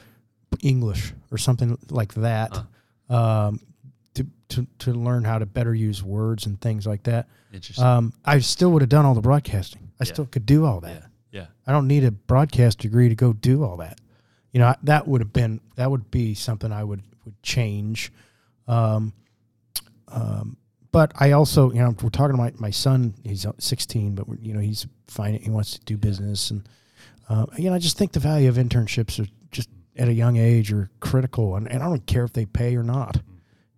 [0.61, 2.57] English or something like that.
[3.09, 3.59] Um,
[4.13, 7.27] to, to, to learn how to better use words and things like that.
[7.53, 7.83] interesting.
[7.85, 9.91] Um, I still would have done all the broadcasting.
[9.99, 10.13] I Yeah.
[10.13, 11.03] still could do all that.
[11.31, 13.99] yeah, yeah, I don't need a broadcast degree to go do all that.
[14.51, 18.11] You know, that would have been that would be something I would would change.
[18.67, 19.13] Um,
[20.07, 20.57] um,
[20.91, 23.13] but I also, you know, we're talking to my, my son.
[23.23, 25.35] He's 16, but we're, you know, he's fine.
[25.35, 26.67] He wants to do business, and
[27.29, 30.37] uh, you know, I just think the value of internships are just at a young
[30.37, 33.21] age are critical, and, and I don't care if they pay or not.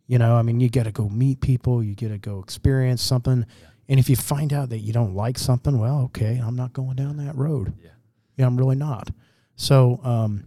[0.08, 3.02] You know, I mean, you got to go meet people, you got to go experience
[3.02, 3.46] something,
[3.90, 6.96] and if you find out that you don't like something, well, okay, I'm not going
[6.96, 7.74] down that road.
[7.82, 7.90] yeah.
[8.38, 9.10] Yeah, I'm really not.
[9.58, 10.46] So, um,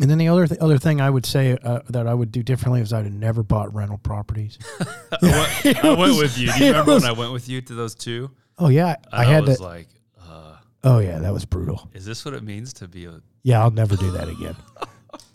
[0.00, 2.42] and then the other th- other thing I would say uh, that I would do
[2.42, 4.58] differently is I'd have never bought rental properties.
[4.80, 6.52] I went, I went with you.
[6.52, 8.30] Do you remember was- when I went with you to those two?
[8.58, 9.62] Oh yeah, I, And had was to.
[9.64, 9.88] like,
[10.20, 11.90] uh, oh yeah, that was brutal.
[11.94, 13.20] is this what it means to be a?
[13.42, 14.56] Yeah, I'll never do that again.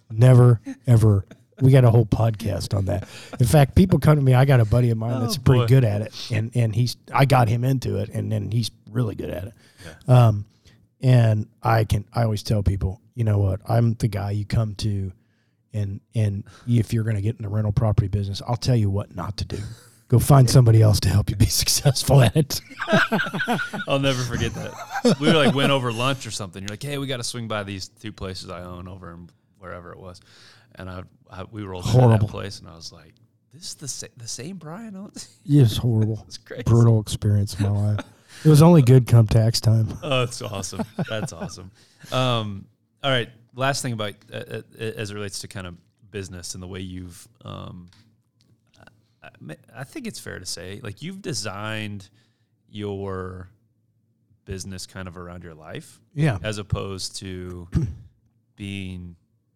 [0.09, 1.25] never ever.
[1.61, 3.07] We got a whole podcast on that.
[3.39, 4.33] In fact, people come to me.
[4.33, 5.67] I got a buddy of mine that's Oh, pretty boy.
[5.67, 9.15] good at it, and and he's I got him into it, and then he's really
[9.15, 9.53] good at it.
[10.09, 10.45] Um,
[11.01, 13.61] and I can I always tell people, you know what?
[13.69, 15.11] I'm the guy you come to,
[15.73, 18.89] and and if you're going to get in the rental property business, I'll tell you
[18.89, 19.59] what not to do.
[20.07, 22.61] Go find somebody else to help you be successful at it.
[23.87, 25.17] I'll never forget that.
[25.19, 26.63] We like went over lunch or something.
[26.63, 29.29] You're like, hey, we got to swing by these two places I own over in
[29.59, 30.19] wherever it was,
[30.73, 32.25] and I, I we rolled Horrible.
[32.25, 33.13] that place, and I was like,
[33.53, 35.29] this is the sa- the same Brian owns.
[35.45, 36.63] It's horrible, it's crazy.
[36.63, 38.05] brutal experience in my life.
[38.43, 39.89] It was only good come tax time.
[40.01, 40.83] Oh, that's awesome.
[41.07, 41.69] That's awesome.
[42.11, 42.65] Um,
[43.03, 43.29] all right.
[43.53, 45.75] Last thing about uh, uh, as it relates to kind of
[46.09, 47.89] business and the way you've, um,
[49.23, 52.09] I, I think it's fair to say, like you've designed
[52.69, 53.49] your
[54.45, 57.67] business kind of around your life, Yeah, as opposed to
[58.55, 59.15] being,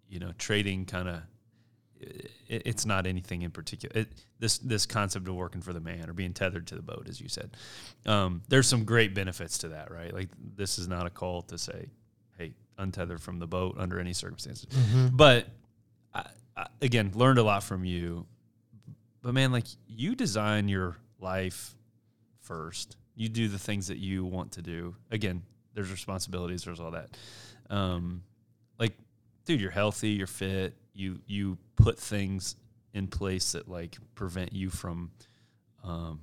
[0.09, 1.21] you know, trading kind of.
[2.47, 4.01] It's not anything in particular.
[4.01, 7.07] It, this this concept of working for the man or being tethered to the boat,
[7.09, 7.55] as you said,
[8.05, 10.13] um, there's some great benefits to that, right?
[10.13, 11.89] Like this is not a call to say, "Hey,
[12.77, 15.15] untethered from the boat under any circumstances." Mm-hmm.
[15.15, 15.47] But
[16.13, 16.25] I,
[16.81, 18.25] again, learned a lot from you.
[19.21, 21.75] But man, like you design your life
[22.41, 22.97] first.
[23.15, 24.95] You do the things that you want to do.
[25.09, 27.09] Again, there's responsibilities, there's all that.
[27.69, 28.23] Um,
[28.77, 28.93] like,
[29.45, 30.75] dude, you're healthy, you're fit.
[30.93, 32.55] You you put things
[32.93, 35.11] in place that like prevent you from
[35.83, 36.19] um,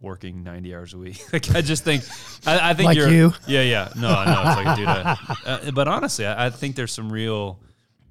[0.00, 1.20] working 90 hours a week.
[1.32, 2.04] like I just think,
[2.46, 3.32] I, I think Like you're, you?
[3.46, 3.88] yeah, yeah.
[3.96, 4.42] No, I know.
[4.46, 5.36] It's like, dude, I,
[5.68, 7.60] uh, but honestly, I, I think there's some real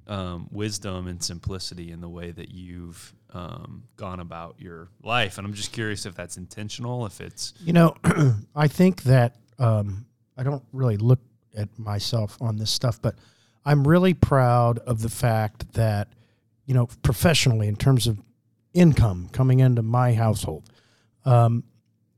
[0.08, 5.38] um, wisdom and simplicity in the way that you've um, gone about your life.
[5.38, 7.96] And I'm just curious if that's intentional, if it's, You know,
[8.56, 10.06] I think that um,
[10.38, 11.20] I don't really look
[11.58, 13.16] at myself on this stuff, but
[13.66, 16.08] I'm really proud of the fact that,
[16.66, 18.20] you know, professionally, in terms of
[18.74, 20.70] income coming into my household,
[21.26, 21.64] um,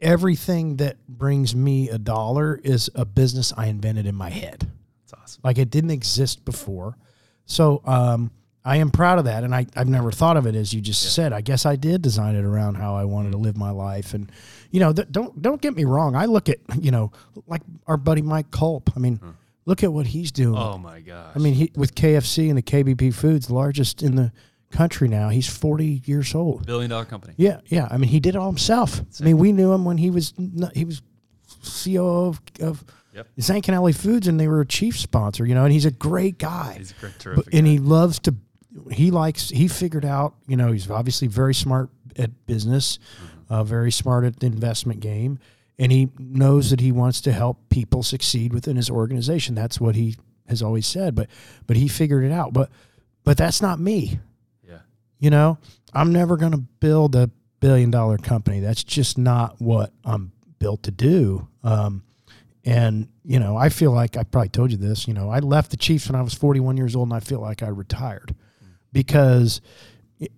[0.02, 4.70] everything that brings me a dollar is a business I invented in my head.
[5.04, 5.41] it's awesome.
[5.43, 6.97] Like it didn't exist before.
[7.45, 8.32] So um,
[8.64, 9.43] I am proud of that.
[9.43, 11.34] And I, I've never thought of it as you just said.
[11.34, 14.14] I guess I did design it around how I wanted to live my life.
[14.14, 14.32] And,
[14.72, 16.16] you know, th- don't don't get me wrong.
[16.16, 17.12] I look at, you know,
[17.47, 18.91] like our buddy Mike Kulp.
[18.95, 19.20] I mean,
[19.66, 20.58] look at what he's doing.
[20.58, 21.32] Oh my gosh.
[21.36, 24.32] I mean, he, with KFC and the KBP Foods, largest in the
[24.72, 26.66] country now, he's 40 years old.
[26.66, 27.34] billion dollar company.
[27.38, 27.88] Yeah, yeah.
[27.92, 29.02] I mean, he did it all himself.
[29.20, 30.34] I mean, we knew him when he was
[30.74, 31.02] he was
[31.64, 33.28] CEO of, of Yep.
[33.96, 35.46] Foods, and they were a chief sponsor.
[35.46, 36.76] You know, and he's a great guy.
[36.78, 37.54] He's a great, But- terrific.
[37.54, 37.72] and guy.
[37.72, 38.36] he loves to.
[38.90, 39.50] He likes.
[39.50, 40.36] He figured out.
[40.48, 43.54] You know, he's obviously very smart at business, Mm-hmm.
[43.54, 45.40] uh, very smart at the investment game,
[45.78, 49.56] and he knows that he wants to help people succeed within his organization.
[49.56, 50.16] That's what he
[50.48, 51.14] has always said.
[51.14, 51.28] But
[51.68, 52.54] but he figured it out.
[52.54, 52.70] But
[53.26, 54.20] but that's not me.
[55.22, 55.60] You know,
[55.94, 58.60] I'm never going to build a billion dollar company.
[58.60, 61.48] That's just not what I'm built to do.
[61.64, 62.04] Um,
[62.66, 65.72] and, you know, I feel like I probably told you this, you know, I left
[65.72, 68.36] the Chiefs when I was 41 years old and I feel like I retired
[68.92, 69.62] because,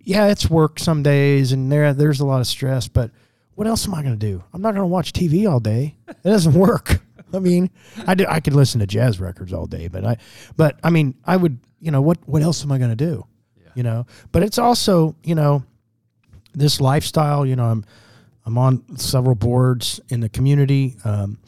[0.02, 3.10] yeah, it's work some days and there there's a lot of stress, but
[3.56, 4.44] what else am I going to do?
[4.54, 5.96] I'm not going to watch TV all day.
[6.10, 7.02] It doesn't work.
[7.34, 7.70] I mean,
[8.06, 10.18] I do, I could listen to jazz records all day, but I,
[10.58, 13.26] but I mean, I would, you know, what, what else am I going to do?
[13.76, 15.64] You know, but it's also, you know,
[16.54, 17.86] this lifestyle, you know, I'm,
[18.46, 20.96] I'm on several boards in the community.
[21.04, 21.40] Um,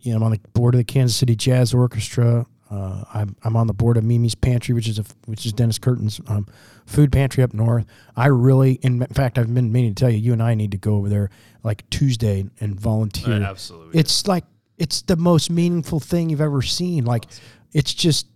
[0.00, 2.46] you know, I'm on the board of the Kansas City Jazz Orchestra.
[2.70, 5.78] Uh, I'm, I'm on the board of Mimi's Pantry, which is a, which is Dennis
[5.78, 6.46] Curtin's um,
[6.86, 7.86] food pantry up north.
[8.16, 10.78] I really, in fact, I've been meaning to tell you, you and I need to
[10.78, 11.30] go over there
[11.62, 13.34] like Tuesday and volunteer.
[13.34, 13.98] Uh, absolutely.
[13.98, 14.44] It's like
[14.76, 17.04] it's the most meaningful thing you've ever seen.
[17.04, 17.24] Like
[17.72, 18.26] it's just,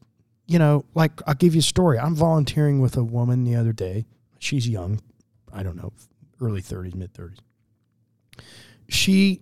[0.47, 1.99] you know, like I'll give you a story.
[1.99, 4.07] I'm volunteering with a woman the other day.
[4.39, 5.01] She's young,
[5.53, 5.93] I don't know,
[6.41, 7.39] early 30s, mid 30s.
[8.89, 9.41] She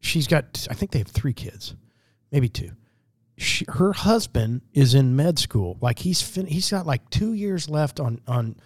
[0.00, 1.74] she's got I think they have 3 kids,
[2.30, 2.70] maybe 2.
[3.38, 5.78] She, her husband is in med school.
[5.80, 8.56] Like he's fin- he's got like 2 years left on on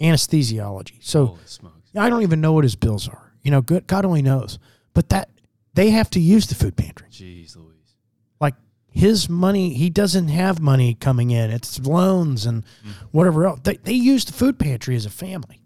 [0.00, 1.02] anesthesiology.
[1.02, 1.38] So
[1.96, 3.32] I don't even know what his bills are.
[3.42, 4.58] You know, good God only knows.
[4.92, 5.30] But that
[5.74, 7.08] they have to use the food pantry.
[7.10, 7.75] Jeez Louise.
[8.96, 11.50] His money, he doesn't have money coming in.
[11.50, 12.64] It's loans and
[13.10, 13.60] whatever else.
[13.62, 15.60] They, they use the food pantry as a family.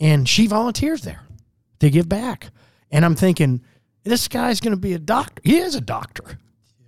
[0.00, 1.22] And she volunteers there
[1.78, 2.50] to give back.
[2.90, 3.62] And I'm thinking,
[4.02, 5.40] this guy's going to be a doctor.
[5.44, 6.36] He is a doctor,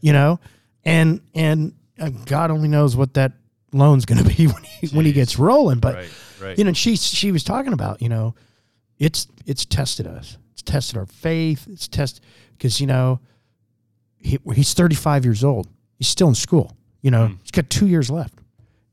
[0.01, 0.41] you know?
[0.85, 3.35] And and uh, God only knows what that
[3.73, 5.79] loan's going to be when he, when he gets rolling.
[5.79, 6.11] But Right,
[6.43, 6.59] right.
[6.59, 8.35] you know, she she was talking about, you know,
[8.99, 10.37] it's it's tested us.
[10.53, 11.69] It's tested our faith.
[11.71, 12.25] It's tested
[12.59, 13.21] because you know
[14.19, 15.69] he, he's 35 years old.
[15.99, 16.77] He's still in school.
[17.03, 18.35] You know, he's got two years left.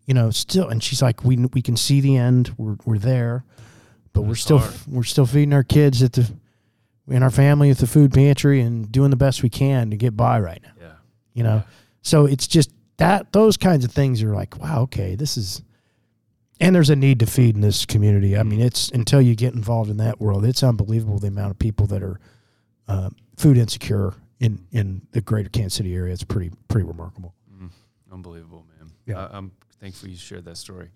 [0.06, 2.54] You know, still, and she's like, we we can see the end.
[2.58, 3.45] We're we're there,
[4.12, 4.74] but we're still hard.
[4.88, 6.30] we're still feeding our kids at the
[7.08, 10.16] in our family at the food pantry and doing the best we can to get
[10.16, 10.72] by right now.
[10.80, 10.93] yeah.
[11.34, 11.64] You know,
[12.01, 15.62] so it's just that those kinds of things are like, wow, okay, this is.
[16.60, 18.38] And there's a need to feed in this community.
[18.38, 21.60] I mean, it's until you get involved in that world, it's unbelievable the amount of
[21.60, 22.20] people that are
[22.88, 26.13] uh, food insecure in in the greater Kansas City area.
[26.13, 27.34] It's pretty pretty remarkable.
[28.11, 28.91] Unbelievable, man.
[29.07, 29.25] Yeah.
[29.25, 30.89] I, I'm thankful you shared that story.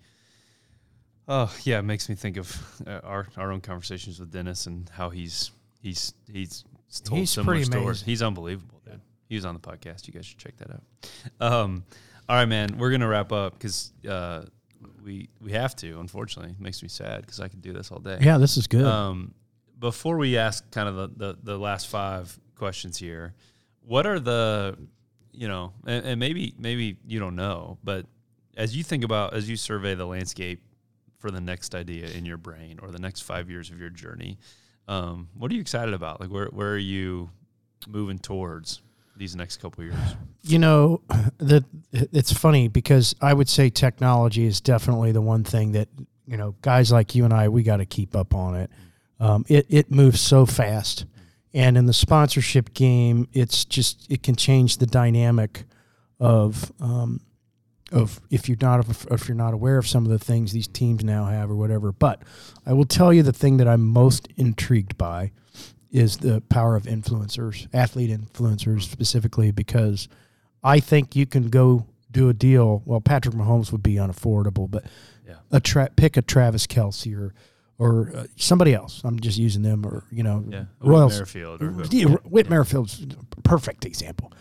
[1.26, 4.88] Oh yeah, it makes me think of uh, our our own conversations with Dennis and
[4.88, 5.50] how he's
[5.82, 6.64] he's he's
[7.02, 7.84] told He's similar stories.
[7.86, 8.06] amazing.
[8.06, 9.00] He's unbelievable, dude.
[9.28, 10.06] He was on the podcast.
[10.06, 11.52] You guys should check that out.
[11.52, 11.84] Um,
[12.28, 12.78] all right, man.
[12.78, 14.44] We're gonna wrap up because uh,
[15.04, 15.98] we we have to.
[16.00, 18.18] Unfortunately, it makes me sad because I could do this all day.
[18.20, 18.84] Yeah, this is good.
[18.84, 19.34] Um,
[19.78, 23.34] before we ask kind of the, the, the last five questions here,
[23.80, 24.76] what are the,
[25.32, 28.06] you know, and, and maybe maybe you don't know, but
[28.56, 30.62] as you think about as you survey the landscape
[31.18, 34.38] for the next idea in your brain or the next five years of your journey,
[34.88, 36.20] um, what are you excited about?
[36.20, 37.30] Like where where are you
[37.86, 38.82] moving towards
[39.16, 39.96] these next couple years?
[40.42, 41.00] you know
[41.38, 45.88] that it's funny because I would say technology is definitely the one thing that
[46.28, 48.70] you know, guys like you and I, we got to keep up on it.
[49.18, 51.06] Um, it it moves so fast,
[51.54, 55.64] and in the sponsorship game, it's just it can change the dynamic
[56.20, 57.20] of um,
[57.92, 61.02] of if you're not if you're not aware of some of the things these teams
[61.04, 61.92] now have or whatever.
[61.92, 62.22] But
[62.66, 65.32] I will tell you the thing that I'm most intrigued by
[65.90, 70.06] is the power of influencers, athlete influencers specifically, because
[70.62, 72.82] I think you can go do a deal.
[72.84, 74.84] Well, Patrick Mahomes would be unaffordable, but
[75.26, 75.36] Yeah.
[75.50, 77.32] a tra- pick a Travis Kelce or
[77.78, 79.00] or uh, somebody else.
[79.04, 80.64] I'm just using them, or you know, Yeah.
[80.80, 81.14] Royals.
[81.14, 81.84] Merrifield or.
[81.90, 84.32] Yeah, Whit Merrifield's a perfect example.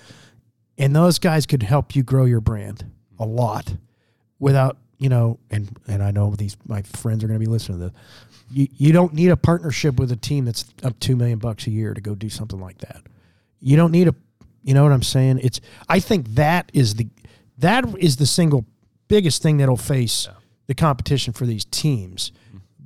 [0.78, 2.86] And those guys could help you grow your brand
[3.20, 3.76] a lot
[4.40, 7.80] without, you know, and and I know these my friends are going to be listening
[7.80, 7.94] to this.
[8.52, 11.72] You you don't need a partnership with a team that's up 2 million bucks a
[11.72, 13.02] year to go do something like that.
[13.60, 14.16] You don't need a
[14.64, 15.40] you know what I'm saying?
[15.44, 17.08] It's I think that is the
[17.58, 18.66] that is the single
[19.08, 20.28] biggest thing that'll face
[20.68, 22.32] the competition for these teams.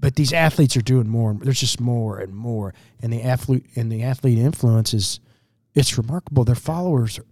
[0.01, 1.33] But these athletes are doing more.
[1.35, 5.19] There's just more and more, and the athlete and the athlete influence is
[5.75, 6.43] it's remarkable.
[6.43, 7.25] Their followers, are,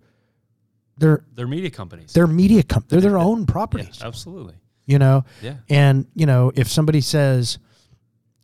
[0.97, 2.13] they're They're media companies.
[2.13, 3.99] they're media com- they're their own yeah, properties.
[4.01, 4.53] absolutely.
[4.85, 5.55] You know, Yeah.
[5.69, 7.57] and you know if somebody says,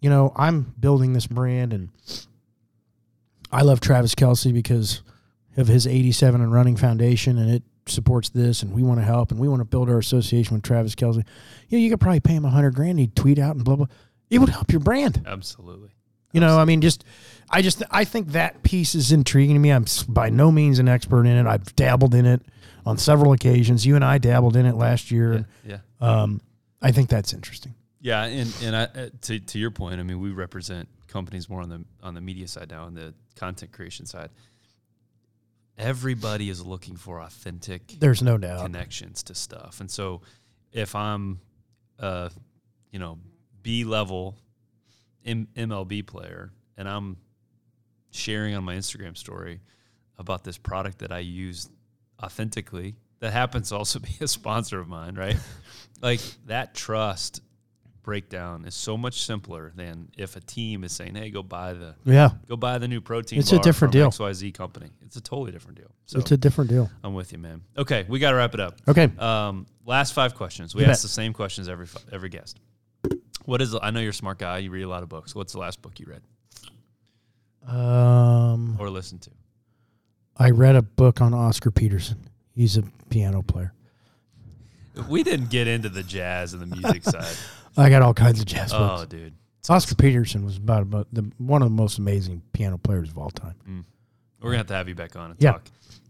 [0.01, 1.89] you know, I'm building this brand and
[3.51, 5.01] I love Travis Kelce because
[5.57, 9.32] of his 87 and running foundation and it supports this and we want to help
[9.32, 11.23] and we want to build our association with Travis Kelce.
[11.69, 12.99] You know, you could probably pay him a hundred grand.
[12.99, 13.86] He'd tweet out and blah blah.
[14.36, 15.23] It would help your brand.
[15.25, 15.89] Absolutely.
[16.33, 17.05] You know, I mean, just
[17.49, 19.71] I just I think that piece is intriguing to me.
[19.71, 21.47] I'm by no means an expert in it.
[21.47, 22.41] I've dabbled in it
[22.86, 23.86] on several occasions.
[23.86, 25.47] You and I dabbled in it last year.
[25.65, 25.77] Yeah.
[26.01, 26.41] Um,
[26.81, 27.73] I think that's interesting.
[28.01, 31.61] Yeah, and and I, uh, to to your point, I mean, we represent companies more
[31.61, 34.29] on the on the media side now, on the content creation side.
[35.77, 38.61] Everybody is looking for authentic There's no doubt.
[38.61, 40.21] connections to stuff, and so
[40.71, 41.39] if I'm,
[41.99, 42.29] uh,
[42.91, 43.17] you know,
[43.66, 44.38] B level
[45.26, 47.18] M- MLB player, and I'm
[48.11, 49.59] sharing on my Instagram story
[50.20, 51.68] about this product that I use
[52.24, 55.38] authentically, that happens to also be a sponsor of mine, right?
[56.01, 57.41] like that trust
[58.03, 61.95] breakdown is so much simpler than if a team is saying, "Hey, go buy the
[62.05, 64.11] Yeah, go buy the new protein." It's a different deal.
[64.11, 64.91] XYZ company.
[65.01, 65.89] It's a totally different deal.
[66.05, 66.88] So it's a different deal.
[67.03, 67.63] I'm with you, man.
[67.76, 68.76] Okay, we got to wrap it up.
[68.88, 69.09] Okay.
[69.18, 70.76] Um, last five questions.
[70.76, 71.01] We You ask bet.
[71.01, 72.59] the same questions every every guest.
[73.46, 73.76] What is?
[73.82, 74.58] I know you're a smart guy.
[74.60, 75.34] You read a lot of books.
[75.36, 76.22] What's the last book you read
[77.68, 79.32] Um, or listened to?
[80.38, 82.28] I read a book on Oscar Peterson.
[82.54, 83.74] He's a piano player.
[85.10, 87.36] We didn't get into the jazz and the music side.
[87.78, 89.04] I got all kinds of jazz books.
[89.04, 89.34] Oh, dude.
[89.68, 93.32] Oscar Peterson was about, about the one of the most amazing piano players of all
[93.32, 93.86] time.
[94.39, 95.54] We're gonna have to have you back on and Yeah.
[95.54, 95.64] talk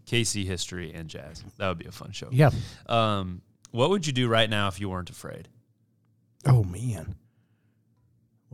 [0.06, 1.42] KC history and jazz.
[1.56, 2.28] That would be a fun show.
[2.30, 2.50] Yeah.
[2.86, 5.48] Um, what would you do right now if you weren't afraid?
[6.44, 7.14] Oh man,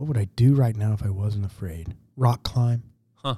[0.03, 1.95] what would I do right now if I wasn't afraid?
[2.17, 2.83] Rock climb?
[3.15, 3.35] Huh?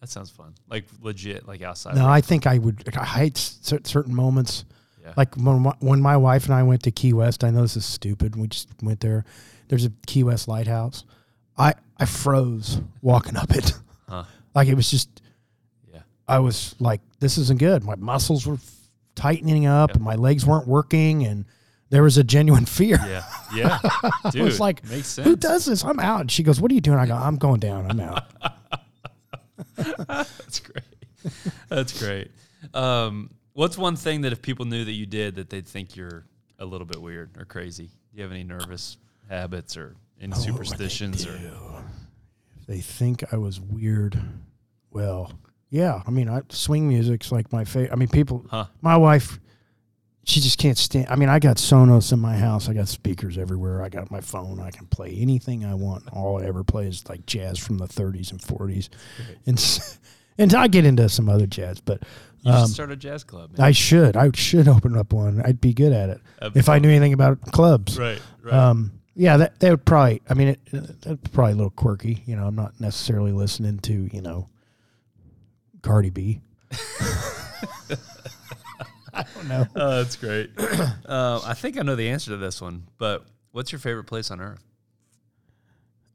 [0.00, 0.54] That sounds fun.
[0.70, 1.96] Like legit, like outside.
[1.96, 2.84] No, I think I would.
[2.96, 4.64] I hate cer- certain moments.
[5.02, 5.14] Yeah.
[5.16, 7.42] Like when my, when my wife and I went to Key West.
[7.42, 8.36] I know this is stupid.
[8.36, 9.24] We just went there.
[9.66, 11.02] There's a Key West lighthouse.
[11.58, 13.72] I I froze walking up it.
[14.08, 14.24] Huh.
[14.54, 15.08] Like it was just.
[15.92, 16.02] Yeah.
[16.28, 17.82] I was like, this isn't good.
[17.82, 18.58] My muscles were
[19.16, 19.96] tightening up, Yep.
[19.96, 21.44] and my legs weren't working, and
[21.92, 22.98] there was a genuine fear.
[23.06, 23.22] Yeah.
[23.54, 23.78] Yeah.
[24.30, 25.28] Dude, I was like, makes sense.
[25.28, 25.84] Who does this?
[25.84, 26.22] I'm out.
[26.22, 26.98] And she goes, What are you doing?
[26.98, 27.90] I go, I'm going down.
[27.90, 28.24] I'm out.
[29.76, 30.84] That's great.
[31.68, 32.30] That's great.
[32.72, 36.24] Um, what's one thing that if people knew that you did that they'd think you're
[36.58, 37.84] a little bit weird or crazy?
[37.86, 38.96] Do you have any nervous
[39.28, 41.34] habits or any Oh, superstitions or?
[42.58, 44.18] If they think I was weird,
[44.90, 45.30] well,
[45.68, 46.02] yeah.
[46.06, 47.92] I mean, I, swing music's like my favorite.
[47.92, 48.66] I mean, people, huh?
[48.80, 49.38] my wife,
[50.24, 51.06] she just can't stand.
[51.10, 52.68] I mean, I got Sonos in my house.
[52.68, 53.82] I got speakers everywhere.
[53.82, 54.60] I got my phone.
[54.60, 56.04] I can play anything I want.
[56.12, 58.88] All I ever play is like jazz from the 30s and 40s,
[59.46, 59.98] and
[60.38, 62.02] and I get into some other jazz, but
[62.42, 63.58] You um, should start a jazz club.
[63.58, 63.66] Man.
[63.66, 64.16] I should.
[64.16, 65.42] I should open up one.
[65.44, 67.98] I'd be good at it That'd if I knew anything about clubs.
[67.98, 68.20] Right.
[68.42, 68.54] Right.
[68.54, 70.22] Um, yeah, that that would probably.
[70.30, 72.22] I mean, it, that's probably a little quirky.
[72.26, 74.48] You know, I'm not necessarily listening to you know,
[75.82, 76.40] Cardi B.
[79.12, 79.66] I don't know.
[79.76, 80.50] Oh, that's great.
[81.06, 84.30] uh, I think I know the answer to this one, but what's your favorite place
[84.30, 84.62] on earth?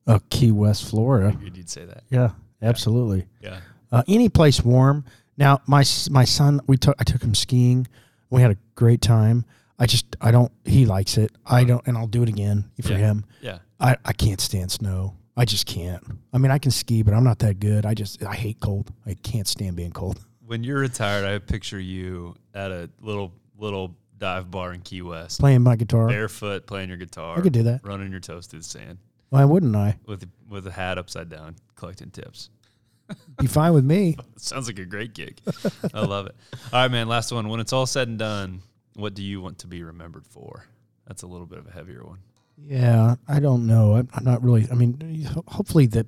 [0.06, 1.32] Uh, Key West, Florida.
[1.34, 2.04] Figured you'd say that.
[2.10, 2.32] Yeah,
[2.62, 3.26] absolutely.
[3.42, 3.60] Yeah.
[3.92, 5.06] Uh, any place warm.
[5.38, 7.88] Now, my s- my son, we took I took him skiing.
[8.30, 9.46] We had a great time.
[9.80, 10.52] I just I don't.
[10.66, 11.32] He likes it.
[11.46, 12.98] I don't, and I'll do it again for Yeah.
[12.98, 13.26] him.
[13.42, 13.60] Yeah.
[13.80, 15.14] I, I can't stand snow.
[15.36, 16.04] I just can't.
[16.34, 17.86] I mean, I can ski, but I'm not that good.
[17.86, 18.92] I just I hate cold.
[19.06, 20.20] I can't stand being cold.
[20.48, 25.40] When you're retired, I picture you at a little little dive bar in Key West,
[25.42, 26.08] playing my guitar.
[26.08, 27.38] barefoot, playing your guitar.
[27.38, 27.86] I could do that.
[27.86, 28.98] Running your toes through the sand
[29.30, 29.98] Why wouldn't I?
[30.06, 32.50] with with a hat upside down, collecting tips.
[33.40, 34.16] Be fine with me.
[34.38, 35.40] Sounds like a great gig.
[35.94, 36.36] I love it.
[36.74, 37.08] All right, man.
[37.08, 37.48] Last one.
[37.50, 38.62] When it's all said and done,
[38.96, 40.66] what do you want to be remembered for?
[41.08, 42.20] That's a little bit of a heavier one.
[42.58, 43.96] Yeah, I don't know.
[43.96, 44.68] I'm, I'm not really.
[44.72, 46.08] I mean, hopefully that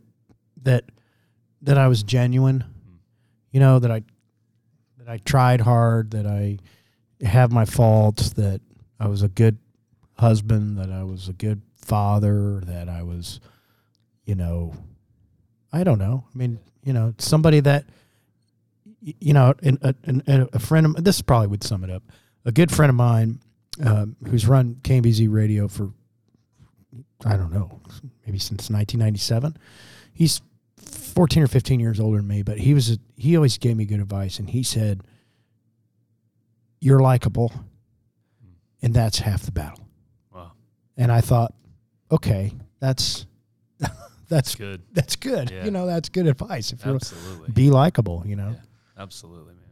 [0.64, 0.86] that
[1.62, 2.62] that I was genuine.
[2.62, 2.96] Hmm.
[3.52, 4.04] You know that I
[5.10, 6.12] I tried hard.
[6.12, 6.60] That I
[7.26, 8.32] have my faults.
[8.34, 8.62] That
[9.00, 9.58] I was a good
[10.18, 10.78] husband.
[10.78, 12.62] That I was a good father.
[12.66, 13.40] That I was,
[14.26, 14.76] you know,
[15.74, 16.26] I don't know.
[16.34, 17.86] I mean, you know, somebody that
[19.02, 22.04] you know, an, a, an, a friend of this probably would sum it up.
[22.46, 23.40] A good friend of mine
[23.84, 25.92] um, who's run KBZ radio for
[27.26, 27.82] I don't know,
[28.26, 29.58] maybe since 1997.
[30.14, 30.42] He's
[30.82, 33.86] 14 or 15 years older than me, but he was a, he always gave me
[33.86, 35.02] good advice, and he said,
[36.80, 37.52] "You're likable,
[38.82, 39.88] and that's half the battle."
[40.34, 40.52] Wow,
[40.98, 41.54] And I thought,
[42.12, 43.26] okay, that's
[44.30, 44.82] that's good.
[44.94, 45.50] that's good.
[45.52, 45.66] Yeah.
[45.66, 46.72] You know, that's good advice.
[46.72, 47.52] If you Absolutely.
[47.52, 48.50] be likable, you know.
[48.50, 49.64] Yeah, absolutely, man.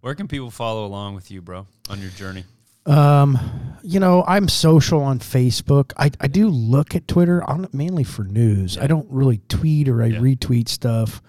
[0.00, 2.44] Where can people follow along with you, bro, on your journey?
[2.86, 3.38] Um,
[3.82, 5.92] you know, I'm social on Facebook.
[5.96, 8.78] I, I do look at Twitter on mainly for news.
[8.78, 10.18] I don't really tweet or I Yeah.
[10.20, 11.22] retweet stuff.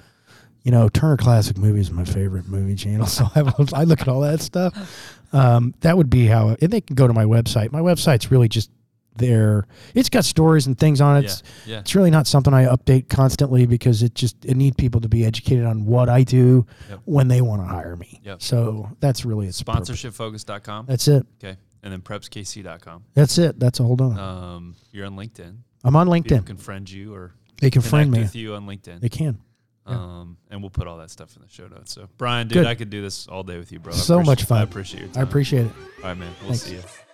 [0.63, 3.41] You know, Turner Classic Movies is my favorite movie channel, so I,
[3.73, 4.73] I look at all that stuff.
[5.33, 7.73] Um, that would be how, and they can go to my website.
[7.73, 8.69] My website's really just
[9.17, 9.65] there.
[9.93, 11.25] It's got stories and things on it.
[11.25, 11.79] It's, yeah, yeah.
[11.79, 15.25] it's really not something I update constantly because it just it need people to be
[15.25, 16.99] educated on what I do Yep.
[17.05, 18.21] when they want to hire me.
[18.23, 18.41] Yep.
[18.41, 19.89] So that's really its purpose.
[19.89, 20.85] Sponsorshipfocus.com.
[20.87, 21.25] That's it.
[21.43, 21.57] Okay.
[21.83, 23.03] And then prepskc.com.
[23.13, 23.59] That's it.
[23.59, 24.17] That's a hold on.
[24.17, 25.57] Um, you're on LinkedIn.
[25.83, 26.45] I'm on People LinkedIn.
[26.47, 28.19] can friend you or They can friend me.
[28.19, 29.01] with you on LinkedIn.
[29.01, 29.37] They can.
[29.87, 29.93] yeah.
[29.93, 31.93] Um, and we'll put all that stuff in the show notes.
[31.93, 32.65] So, Brian, dude, Good.
[32.65, 33.93] I could do this all day with you, bro.
[33.93, 34.57] So much fun.
[34.61, 35.17] I appreciate it.
[35.17, 35.71] I appreciate it.
[35.97, 36.31] All right, man.
[36.41, 36.63] We'll Thanks.
[36.63, 37.04] see you.